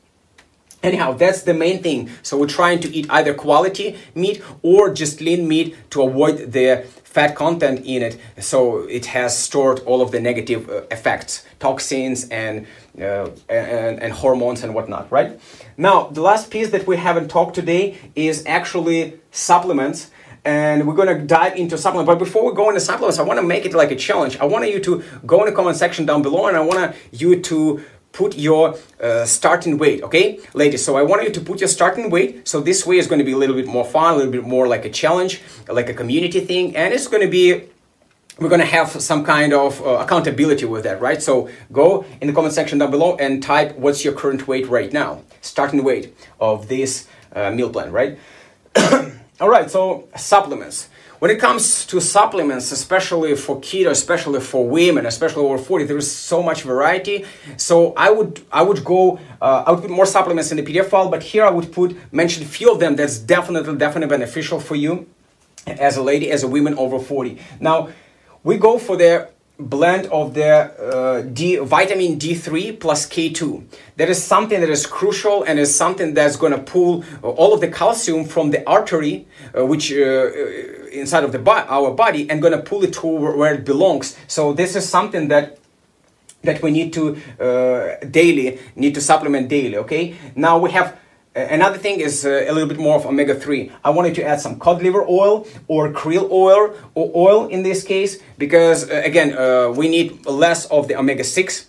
Anyhow, 0.83 1.13
that's 1.13 1.41
the 1.41 1.55
main 1.55 1.81
thing. 1.81 2.09
So 2.21 2.37
we're 2.37 2.45
trying 2.47 2.79
to 2.81 2.89
eat 2.93 3.07
either 3.09 3.33
quality 3.33 3.97
meat 4.13 4.43
or 4.61 4.93
just 4.93 5.21
lean 5.21 5.47
meat 5.47 5.75
to 5.89 6.03
avoid 6.03 6.51
the 6.51 6.85
fat 7.17 7.35
content 7.35 7.77
in 7.83 8.01
it 8.07 8.13
so 8.51 8.59
it 8.97 9.05
has 9.07 9.31
stored 9.47 9.79
all 9.89 9.99
of 10.05 10.09
the 10.11 10.19
negative 10.29 10.61
uh, 10.69 10.95
effects 10.95 11.31
toxins 11.57 12.19
and, 12.29 12.67
uh, 13.01 13.27
and 13.49 13.95
and 14.03 14.11
hormones 14.21 14.59
and 14.63 14.69
whatnot 14.75 15.11
right? 15.17 15.31
Now 15.87 15.97
the 16.17 16.23
last 16.29 16.51
piece 16.55 16.69
that 16.75 16.83
we 16.85 16.95
haven't 17.07 17.27
talked 17.37 17.55
today 17.61 17.83
is 18.27 18.35
actually 18.45 18.99
supplements 19.31 19.99
and 20.45 20.87
we're 20.87 20.95
to 20.95 21.19
dive 21.37 21.53
into 21.63 21.75
supplements. 21.83 22.07
But 22.11 22.19
before 22.25 22.43
we 22.47 22.51
go 22.61 22.65
into 22.71 22.83
supplements 22.91 23.17
i 23.17 23.23
want 23.29 23.39
to 23.43 23.47
make 23.53 23.63
it 23.67 23.73
like 23.81 23.91
a 23.97 23.99
challenge. 24.07 24.33
I 24.43 24.45
want 24.53 24.63
you 24.73 24.79
to 24.87 24.91
go 25.25 25.37
in 25.41 25.47
the 25.49 25.55
comment 25.59 25.77
section 25.85 26.03
down 26.09 26.21
below 26.27 26.43
and 26.49 26.55
i 26.61 26.63
want 26.71 26.95
you 27.21 27.31
to 27.49 27.57
put 28.17 28.35
your 28.35 28.75
uh, 28.99 29.25
starting 29.25 29.77
weight, 29.77 30.01
okay? 30.01 30.39
Ladies, 30.55 30.83
so 30.83 30.97
I 30.97 31.03
want 31.03 31.21
you 31.23 31.29
to 31.29 31.39
put 31.39 31.59
your 31.59 31.69
starting 31.69 32.09
weight. 32.09 32.47
So 32.47 32.59
this 32.59 32.83
way 32.83 32.97
is 32.97 33.05
going 33.05 33.19
to 33.19 33.25
be 33.25 33.33
a 33.33 33.37
little 33.37 33.55
bit 33.55 33.67
more 33.67 33.85
fun, 33.85 34.15
a 34.15 34.17
little 34.17 34.31
bit 34.31 34.43
more 34.43 34.67
like 34.67 34.85
a 34.85 34.89
challenge, 34.89 35.39
like 35.69 35.87
a 35.87 35.93
community 35.93 36.39
thing. 36.39 36.75
And 36.75 36.95
it's 36.95 37.07
going 37.07 37.21
to 37.21 37.29
be 37.29 37.69
we're 38.39 38.49
going 38.49 38.65
to 38.67 38.73
have 38.79 38.89
some 38.89 39.23
kind 39.23 39.53
of 39.53 39.81
uh, 39.81 40.03
accountability 40.03 40.65
with 40.65 40.83
that, 40.83 40.99
right? 40.99 41.21
So 41.21 41.49
go 41.71 42.05
in 42.19 42.27
the 42.27 42.33
comment 42.33 42.53
section 42.55 42.79
down 42.79 42.91
below 42.91 43.15
and 43.17 43.41
type 43.41 43.77
what's 43.77 44.03
your 44.03 44.13
current 44.13 44.47
weight 44.47 44.67
right 44.67 44.91
now, 44.91 45.21
starting 45.41 45.83
weight 45.83 46.15
of 46.39 46.67
this 46.67 47.07
uh, 47.35 47.51
meal 47.51 47.69
plan, 47.69 47.91
right? 47.91 48.17
All 49.41 49.49
right, 49.49 49.69
so 49.69 50.07
supplements. 50.15 50.89
When 51.19 51.31
it 51.31 51.39
comes 51.39 51.83
to 51.87 51.99
supplements, 51.99 52.71
especially 52.71 53.35
for 53.35 53.59
keto, 53.59 53.89
especially 53.89 54.39
for 54.39 54.67
women, 54.67 55.07
especially 55.07 55.43
over 55.43 55.57
40, 55.57 55.85
there 55.85 55.97
is 55.97 56.11
so 56.11 56.43
much 56.43 56.61
variety. 56.61 57.25
So 57.57 57.93
I 57.97 58.11
would 58.11 58.45
I 58.51 58.61
would 58.61 58.83
go 58.85 59.19
uh, 59.41 59.63
I 59.65 59.71
would 59.71 59.81
put 59.81 59.89
more 59.89 60.05
supplements 60.05 60.51
in 60.51 60.57
the 60.57 60.63
PDF 60.63 60.89
file, 60.89 61.09
but 61.09 61.23
here 61.23 61.43
I 61.43 61.49
would 61.49 61.71
put 61.71 61.97
mention 62.13 62.43
a 62.43 62.45
few 62.45 62.71
of 62.71 62.79
them 62.79 62.95
that's 62.95 63.17
definitely 63.17 63.77
definitely 63.77 64.09
beneficial 64.15 64.59
for 64.59 64.75
you 64.75 65.07
as 65.65 65.97
a 65.97 66.03
lady, 66.03 66.29
as 66.29 66.43
a 66.43 66.47
woman 66.47 66.75
over 66.75 66.99
40. 66.99 67.39
Now 67.59 67.89
we 68.43 68.57
go 68.57 68.77
for 68.77 68.95
the 68.95 69.29
blend 69.59 70.05
of 70.07 70.33
the 70.33 70.47
uh, 70.47 71.21
D, 71.21 71.57
vitamin 71.57 72.17
D3 72.19 72.79
plus 72.79 73.07
K2. 73.07 73.63
That 73.95 74.09
is 74.09 74.23
something 74.23 74.59
that 74.59 74.69
is 74.69 74.85
crucial 74.85 75.43
and 75.43 75.59
is 75.59 75.73
something 75.73 76.13
that's 76.13 76.35
going 76.35 76.51
to 76.53 76.59
pull 76.59 77.03
all 77.23 77.53
of 77.53 77.61
the 77.61 77.67
calcium 77.67 78.25
from 78.25 78.51
the 78.51 78.67
artery, 78.69 79.27
uh, 79.57 79.65
which 79.65 79.91
uh, 79.91 80.29
inside 80.91 81.23
of 81.23 81.31
the 81.31 81.39
bo- 81.39 81.65
our 81.67 81.91
body, 81.91 82.29
and 82.29 82.41
going 82.41 82.53
to 82.53 82.61
pull 82.61 82.83
it 82.83 82.93
to 82.93 83.07
where 83.07 83.53
it 83.53 83.65
belongs. 83.65 84.15
So 84.27 84.53
this 84.53 84.75
is 84.75 84.87
something 84.87 85.27
that 85.29 85.57
that 86.43 86.61
we 86.61 86.71
need 86.71 86.93
to 86.93 87.17
uh, 87.39 88.05
daily 88.05 88.59
need 88.75 88.93
to 88.93 89.01
supplement 89.01 89.49
daily. 89.49 89.77
Okay. 89.77 90.15
Now 90.35 90.59
we 90.59 90.71
have 90.71 90.97
Another 91.37 91.77
thing 91.77 91.99
is 91.99 92.25
uh, 92.25 92.45
a 92.47 92.51
little 92.51 92.67
bit 92.67 92.79
more 92.79 92.95
of 92.95 93.05
omega-3. 93.05 93.71
I 93.85 93.91
wanted 93.91 94.15
to 94.15 94.23
add 94.23 94.41
some 94.41 94.57
cod 94.57 94.81
liver 94.81 95.05
oil 95.07 95.45
or 95.67 95.93
krill 95.93 96.31
oil 96.31 96.73
or 96.95 97.11
oil 97.15 97.47
in 97.47 97.61
this 97.61 97.83
case 97.83 98.17
because 98.39 98.89
uh, 98.89 99.03
again 99.05 99.37
uh, 99.37 99.69
we 99.69 99.87
need 99.87 100.25
less 100.25 100.65
of 100.65 100.87
the 100.87 100.95
omega-6 100.95 101.65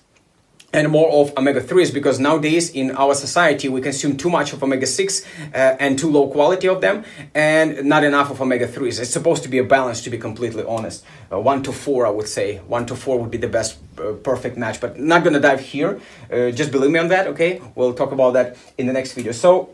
and 0.72 0.90
more 0.90 1.11
of 1.11 1.37
omega-3s 1.38 1.94
because 1.94 2.20
nowadays 2.20 2.70
in 2.70 2.90
our 2.96 3.14
society 3.14 3.68
we 3.68 3.81
consume 3.81 4.16
too 4.16 4.28
much 4.28 4.52
of 4.52 4.62
omega-6 4.62 5.24
uh, 5.54 5.76
and 5.81 5.98
too 5.98 6.11
low 6.11 6.28
quality 6.28 6.68
of 6.68 6.83
them 6.83 7.04
and 7.35 7.85
not 7.85 8.04
enough 8.04 8.31
of 8.31 8.40
omega-3s 8.40 9.00
it's 9.00 9.11
supposed 9.11 9.42
to 9.42 9.48
be 9.48 9.59
a 9.59 9.64
balance 9.64 10.02
to 10.02 10.11
be 10.11 10.18
completely 10.18 10.64
honest. 10.64 11.04
Uh, 11.33 11.40
one 11.40 11.62
to 11.62 11.72
four 11.72 12.07
i 12.07 12.11
would 12.11 12.28
say. 12.28 12.59
One 12.66 12.85
to 12.87 12.94
four 12.94 13.18
would 13.18 13.31
be 13.31 13.38
the 13.38 13.48
best 13.48 13.78
uh, 13.98 14.12
perfect 14.12 14.59
match 14.59 14.78
but 14.78 15.00
not 15.00 15.24
gonna 15.24 15.40
dive 15.40 15.61
here. 15.61 16.00
Uh, 16.31 16.50
just 16.50 16.70
believe 16.70 16.90
me 16.90 16.98
on 16.98 17.09
that 17.09 17.26
okay? 17.28 17.62
We'll 17.74 17.94
talk 17.94 18.12
about 18.12 18.35
that 18.35 18.57
in 18.76 18.87
the 18.87 18.92
next 18.92 19.14
video. 19.14 19.33
So 19.33 19.70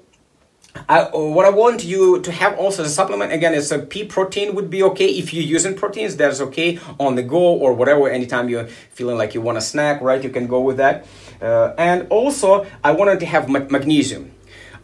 I, 0.89 1.05
what 1.13 1.47
I 1.47 1.51
want 1.51 1.85
you 1.85 2.21
to 2.21 2.33
have 2.33 2.59
also 2.59 2.83
as 2.83 2.91
a 2.91 2.95
supplement 2.95 3.33
again 3.33 3.55
is 3.55 3.71
a 3.73 3.79
pea 3.79 4.05
protein 4.05 4.55
would 4.55 4.71
be 4.71 4.83
okay. 4.83 5.07
If 5.07 5.33
you're 5.33 5.45
using 5.45 5.75
proteins 5.75 6.17
that's 6.17 6.41
okay 6.41 6.79
on 6.99 7.15
the 7.15 7.23
go 7.23 7.39
or 7.39 7.73
whatever 7.73 8.09
anytime 8.09 8.49
you're 8.49 8.67
feeling 8.67 9.17
like 9.17 9.35
you 9.35 9.41
want 9.41 9.57
a 9.57 9.61
snack 9.61 10.01
right 10.01 10.23
you 10.23 10.31
can 10.31 10.47
go 10.47 10.61
with 10.61 10.77
that. 10.79 11.07
Uh, 11.41 11.75
and 11.79 12.07
also 12.11 12.67
I 12.83 12.93
wanted 12.93 13.21
to 13.21 13.27
have 13.27 13.49
magnesium. 13.49 14.33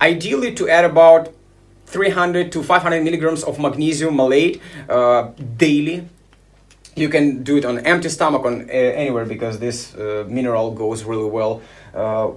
Ideally 0.00 0.54
to 0.54 0.68
add 0.68 0.84
about 0.84 1.34
300 1.86 2.52
to 2.52 2.62
500 2.62 3.02
milligrams 3.02 3.42
of 3.42 3.58
magnesium 3.58 4.16
malate 4.16 4.62
uh, 4.88 5.30
daily. 5.56 6.08
You 6.96 7.08
can 7.08 7.42
do 7.42 7.56
it 7.56 7.64
on 7.64 7.78
empty 7.80 8.08
stomach 8.08 8.44
on 8.44 8.62
uh, 8.62 8.72
anywhere 8.72 9.24
because 9.24 9.58
this 9.58 9.94
uh, 9.94 10.24
mineral 10.28 10.70
goes 10.70 11.04
really 11.04 11.28
well 11.28 11.62
uh, 11.94 12.30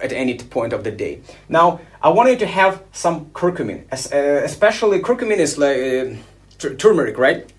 at 0.00 0.12
any 0.12 0.36
point 0.36 0.72
of 0.72 0.84
the 0.84 0.90
day. 0.90 1.20
Now, 1.48 1.80
I 2.06 2.08
wanted 2.10 2.38
to 2.38 2.46
have 2.46 2.84
some 2.92 3.26
curcumin, 3.30 3.82
uh, 3.92 4.44
especially 4.44 5.00
curcumin 5.00 5.38
is 5.38 5.58
like 5.58 5.76
uh, 5.76 6.74
turmeric, 6.78 7.18
right? 7.18 7.52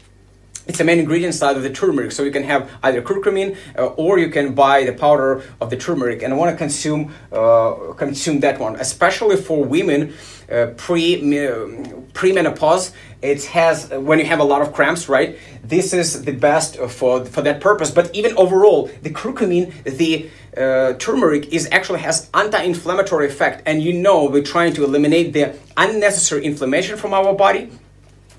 It's 0.68 0.78
the 0.78 0.84
main 0.84 1.00
ingredient 1.00 1.34
side 1.34 1.56
of 1.56 1.64
the 1.64 1.70
turmeric, 1.70 2.12
so 2.12 2.24
you 2.24 2.32
can 2.32 2.44
have 2.44 2.70
either 2.84 3.02
curcumin 3.02 3.58
uh, 3.78 3.86
or 4.04 4.20
you 4.20 4.30
can 4.30 4.54
buy 4.54 4.84
the 4.84 4.94
powder 4.94 5.44
of 5.62 5.70
the 5.70 5.78
turmeric. 5.78 6.22
And 6.24 6.34
I 6.34 6.36
want 6.36 6.52
to 6.52 6.58
consume 6.58 7.14
uh, 7.32 7.94
consume 7.96 8.42
that 8.42 8.60
one, 8.60 8.76
especially 8.76 9.38
for 9.38 9.64
women 9.64 10.14
uh, 10.52 10.68
pre 10.76 11.22
premenopause. 12.14 12.92
It 13.22 13.46
has 13.46 13.90
when 13.90 14.20
you 14.20 14.26
have 14.26 14.40
a 14.40 14.44
lot 14.44 14.62
of 14.62 14.74
cramps, 14.74 15.08
right? 15.10 15.38
This 15.64 15.94
is 15.94 16.24
the 16.24 16.34
best 16.34 16.78
for 16.78 17.26
for 17.26 17.42
that 17.42 17.62
purpose. 17.62 17.90
But 17.90 18.14
even 18.14 18.38
overall, 18.38 18.92
the 19.02 19.10
curcumin, 19.10 19.72
the 19.84 20.30
uh, 20.58 20.94
turmeric 20.94 21.54
is 21.54 21.70
actually 21.72 22.00
has 22.00 22.30
anti-inflammatory 22.34 23.28
effect, 23.28 23.64
and 23.66 23.82
you 23.82 23.94
know 23.94 24.26
we're 24.26 24.44
trying 24.44 24.74
to 24.74 24.84
eliminate 24.84 25.32
the 25.32 25.56
unnecessary 25.78 26.44
inflammation 26.44 26.98
from 26.98 27.14
our 27.14 27.34
body, 27.34 27.70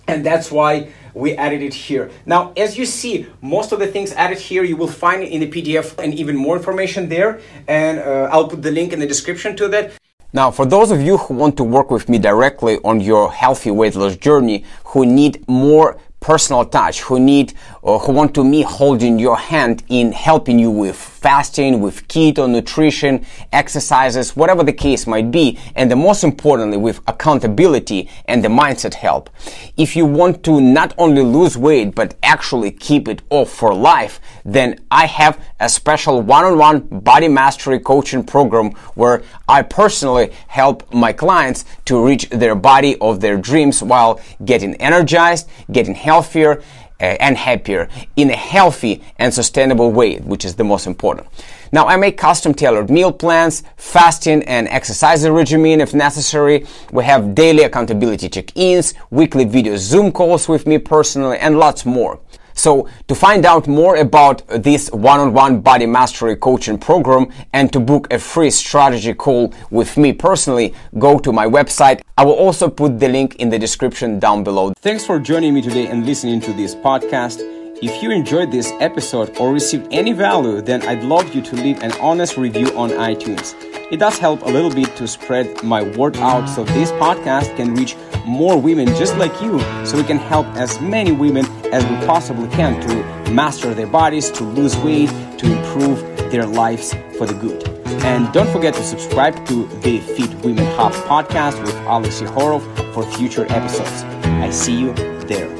and 0.06 0.26
that's 0.26 0.50
why 0.50 0.88
we 1.18 1.34
added 1.34 1.62
it 1.62 1.74
here. 1.74 2.10
Now, 2.26 2.52
as 2.56 2.78
you 2.78 2.86
see, 2.86 3.26
most 3.42 3.72
of 3.72 3.78
the 3.80 3.86
things 3.86 4.12
added 4.12 4.38
here 4.38 4.62
you 4.62 4.76
will 4.76 4.94
find 5.04 5.22
in 5.22 5.40
the 5.40 5.50
PDF 5.50 5.98
and 6.02 6.14
even 6.14 6.36
more 6.36 6.56
information 6.56 7.08
there, 7.08 7.40
and 7.66 7.98
uh, 7.98 8.28
I'll 8.32 8.48
put 8.48 8.62
the 8.62 8.70
link 8.70 8.92
in 8.92 9.00
the 9.00 9.06
description 9.06 9.56
to 9.56 9.68
that. 9.68 9.92
Now, 10.32 10.50
for 10.50 10.66
those 10.66 10.90
of 10.90 11.00
you 11.00 11.16
who 11.16 11.34
want 11.34 11.56
to 11.56 11.64
work 11.64 11.90
with 11.90 12.08
me 12.08 12.18
directly 12.18 12.78
on 12.84 13.00
your 13.00 13.32
healthy 13.32 13.70
weight 13.70 13.94
loss 13.94 14.16
journey, 14.16 14.64
who 14.84 15.06
need 15.06 15.46
more 15.48 15.98
personal 16.20 16.64
touch, 16.64 17.00
who 17.02 17.18
need, 17.18 17.54
or 17.82 17.98
who 17.98 18.12
want 18.12 18.34
to 18.34 18.44
me 18.44 18.62
holding 18.62 19.18
your 19.18 19.36
hand 19.36 19.82
in 19.88 20.12
helping 20.12 20.58
you 20.58 20.70
with 20.70 21.17
fasting, 21.18 21.80
with 21.80 22.06
keto 22.08 22.48
nutrition, 22.48 23.26
exercises, 23.52 24.36
whatever 24.36 24.62
the 24.62 24.72
case 24.72 25.06
might 25.06 25.30
be, 25.30 25.58
and 25.74 25.90
the 25.90 25.96
most 25.96 26.24
importantly, 26.24 26.78
with 26.78 27.00
accountability 27.06 28.08
and 28.26 28.44
the 28.44 28.48
mindset 28.48 28.94
help. 28.94 29.28
If 29.76 29.96
you 29.96 30.06
want 30.06 30.44
to 30.44 30.60
not 30.60 30.94
only 30.96 31.22
lose 31.22 31.58
weight, 31.58 31.94
but 31.94 32.14
actually 32.22 32.70
keep 32.70 33.08
it 33.08 33.22
off 33.30 33.50
for 33.50 33.74
life, 33.74 34.20
then 34.44 34.78
I 34.90 35.06
have 35.06 35.44
a 35.60 35.68
special 35.68 36.22
one-on-one 36.22 37.00
body 37.00 37.28
mastery 37.28 37.80
coaching 37.80 38.24
program 38.24 38.70
where 38.94 39.22
I 39.48 39.62
personally 39.62 40.32
help 40.46 40.92
my 40.94 41.12
clients 41.12 41.64
to 41.86 42.04
reach 42.04 42.28
their 42.30 42.54
body 42.54 42.96
of 43.00 43.20
their 43.20 43.36
dreams 43.36 43.82
while 43.82 44.20
getting 44.44 44.74
energized, 44.76 45.48
getting 45.72 45.94
healthier, 45.94 46.62
Uh, 47.00 47.14
and 47.20 47.36
happier 47.36 47.88
in 48.16 48.28
a 48.28 48.34
healthy 48.34 49.00
and 49.18 49.32
sustainable 49.32 49.92
way, 49.92 50.16
which 50.18 50.44
is 50.44 50.56
the 50.56 50.64
most 50.64 50.84
important. 50.84 51.28
Now, 51.70 51.86
I 51.86 51.96
make 51.96 52.18
custom 52.18 52.52
tailored 52.52 52.90
meal 52.90 53.12
plans, 53.12 53.62
fasting 53.76 54.42
and 54.42 54.66
exercise 54.66 55.28
regimen 55.28 55.80
if 55.80 55.94
necessary. 55.94 56.66
We 56.90 57.04
have 57.04 57.36
daily 57.36 57.62
accountability 57.62 58.28
check-ins, 58.28 58.94
weekly 59.10 59.44
video 59.44 59.76
Zoom 59.76 60.10
calls 60.10 60.48
with 60.48 60.66
me 60.66 60.78
personally, 60.78 61.38
and 61.38 61.56
lots 61.56 61.86
more. 61.86 62.18
So 62.58 62.88
to 63.06 63.14
find 63.14 63.46
out 63.46 63.68
more 63.68 63.96
about 63.96 64.42
this 64.48 64.90
one-on-one 64.90 65.60
body 65.60 65.86
mastery 65.86 66.34
coaching 66.34 66.76
program 66.76 67.28
and 67.52 67.72
to 67.72 67.78
book 67.78 68.12
a 68.12 68.18
free 68.18 68.50
strategy 68.50 69.14
call 69.14 69.54
with 69.70 69.96
me 69.96 70.12
personally, 70.12 70.74
go 70.98 71.18
to 71.20 71.32
my 71.32 71.46
website. 71.46 72.00
I 72.16 72.24
will 72.24 72.34
also 72.34 72.68
put 72.68 72.98
the 72.98 73.08
link 73.08 73.36
in 73.36 73.48
the 73.48 73.58
description 73.58 74.18
down 74.18 74.42
below. 74.42 74.72
Thanks 74.78 75.06
for 75.06 75.20
joining 75.20 75.54
me 75.54 75.62
today 75.62 75.86
and 75.86 76.04
listening 76.04 76.40
to 76.40 76.52
this 76.52 76.74
podcast. 76.74 77.57
If 77.80 78.02
you 78.02 78.10
enjoyed 78.10 78.50
this 78.50 78.72
episode 78.80 79.38
or 79.38 79.52
received 79.52 79.86
any 79.92 80.12
value, 80.12 80.60
then 80.60 80.82
I'd 80.82 81.04
love 81.04 81.32
you 81.32 81.40
to 81.42 81.54
leave 81.54 81.80
an 81.80 81.92
honest 82.00 82.36
review 82.36 82.76
on 82.76 82.90
iTunes. 82.90 83.54
It 83.92 83.98
does 83.98 84.18
help 84.18 84.42
a 84.42 84.46
little 84.46 84.72
bit 84.72 84.96
to 84.96 85.06
spread 85.06 85.62
my 85.62 85.84
word 85.96 86.16
out 86.16 86.48
so 86.48 86.64
this 86.64 86.90
podcast 86.92 87.54
can 87.56 87.76
reach 87.76 87.94
more 88.26 88.60
women 88.60 88.88
just 88.96 89.16
like 89.16 89.40
you 89.40 89.60
so 89.86 89.96
we 89.96 90.02
can 90.02 90.18
help 90.18 90.46
as 90.56 90.80
many 90.80 91.12
women 91.12 91.46
as 91.72 91.84
we 91.84 91.94
possibly 92.04 92.48
can 92.48 92.80
to 92.80 93.30
master 93.30 93.72
their 93.74 93.86
bodies, 93.86 94.28
to 94.32 94.42
lose 94.42 94.76
weight, 94.78 95.10
to 95.38 95.46
improve 95.46 96.00
their 96.32 96.46
lives 96.46 96.94
for 97.16 97.28
the 97.28 97.34
good. 97.34 97.62
And 98.02 98.32
don't 98.32 98.50
forget 98.50 98.74
to 98.74 98.82
subscribe 98.82 99.46
to 99.46 99.68
the 99.82 100.00
Fit 100.00 100.34
Women 100.44 100.66
Hub 100.74 100.92
podcast 101.06 101.62
with 101.62 101.76
Alex 101.86 102.20
Yehorov 102.20 102.92
for 102.92 103.04
future 103.12 103.46
episodes. 103.50 104.02
I 104.24 104.50
see 104.50 104.80
you 104.80 104.92
there. 105.28 105.58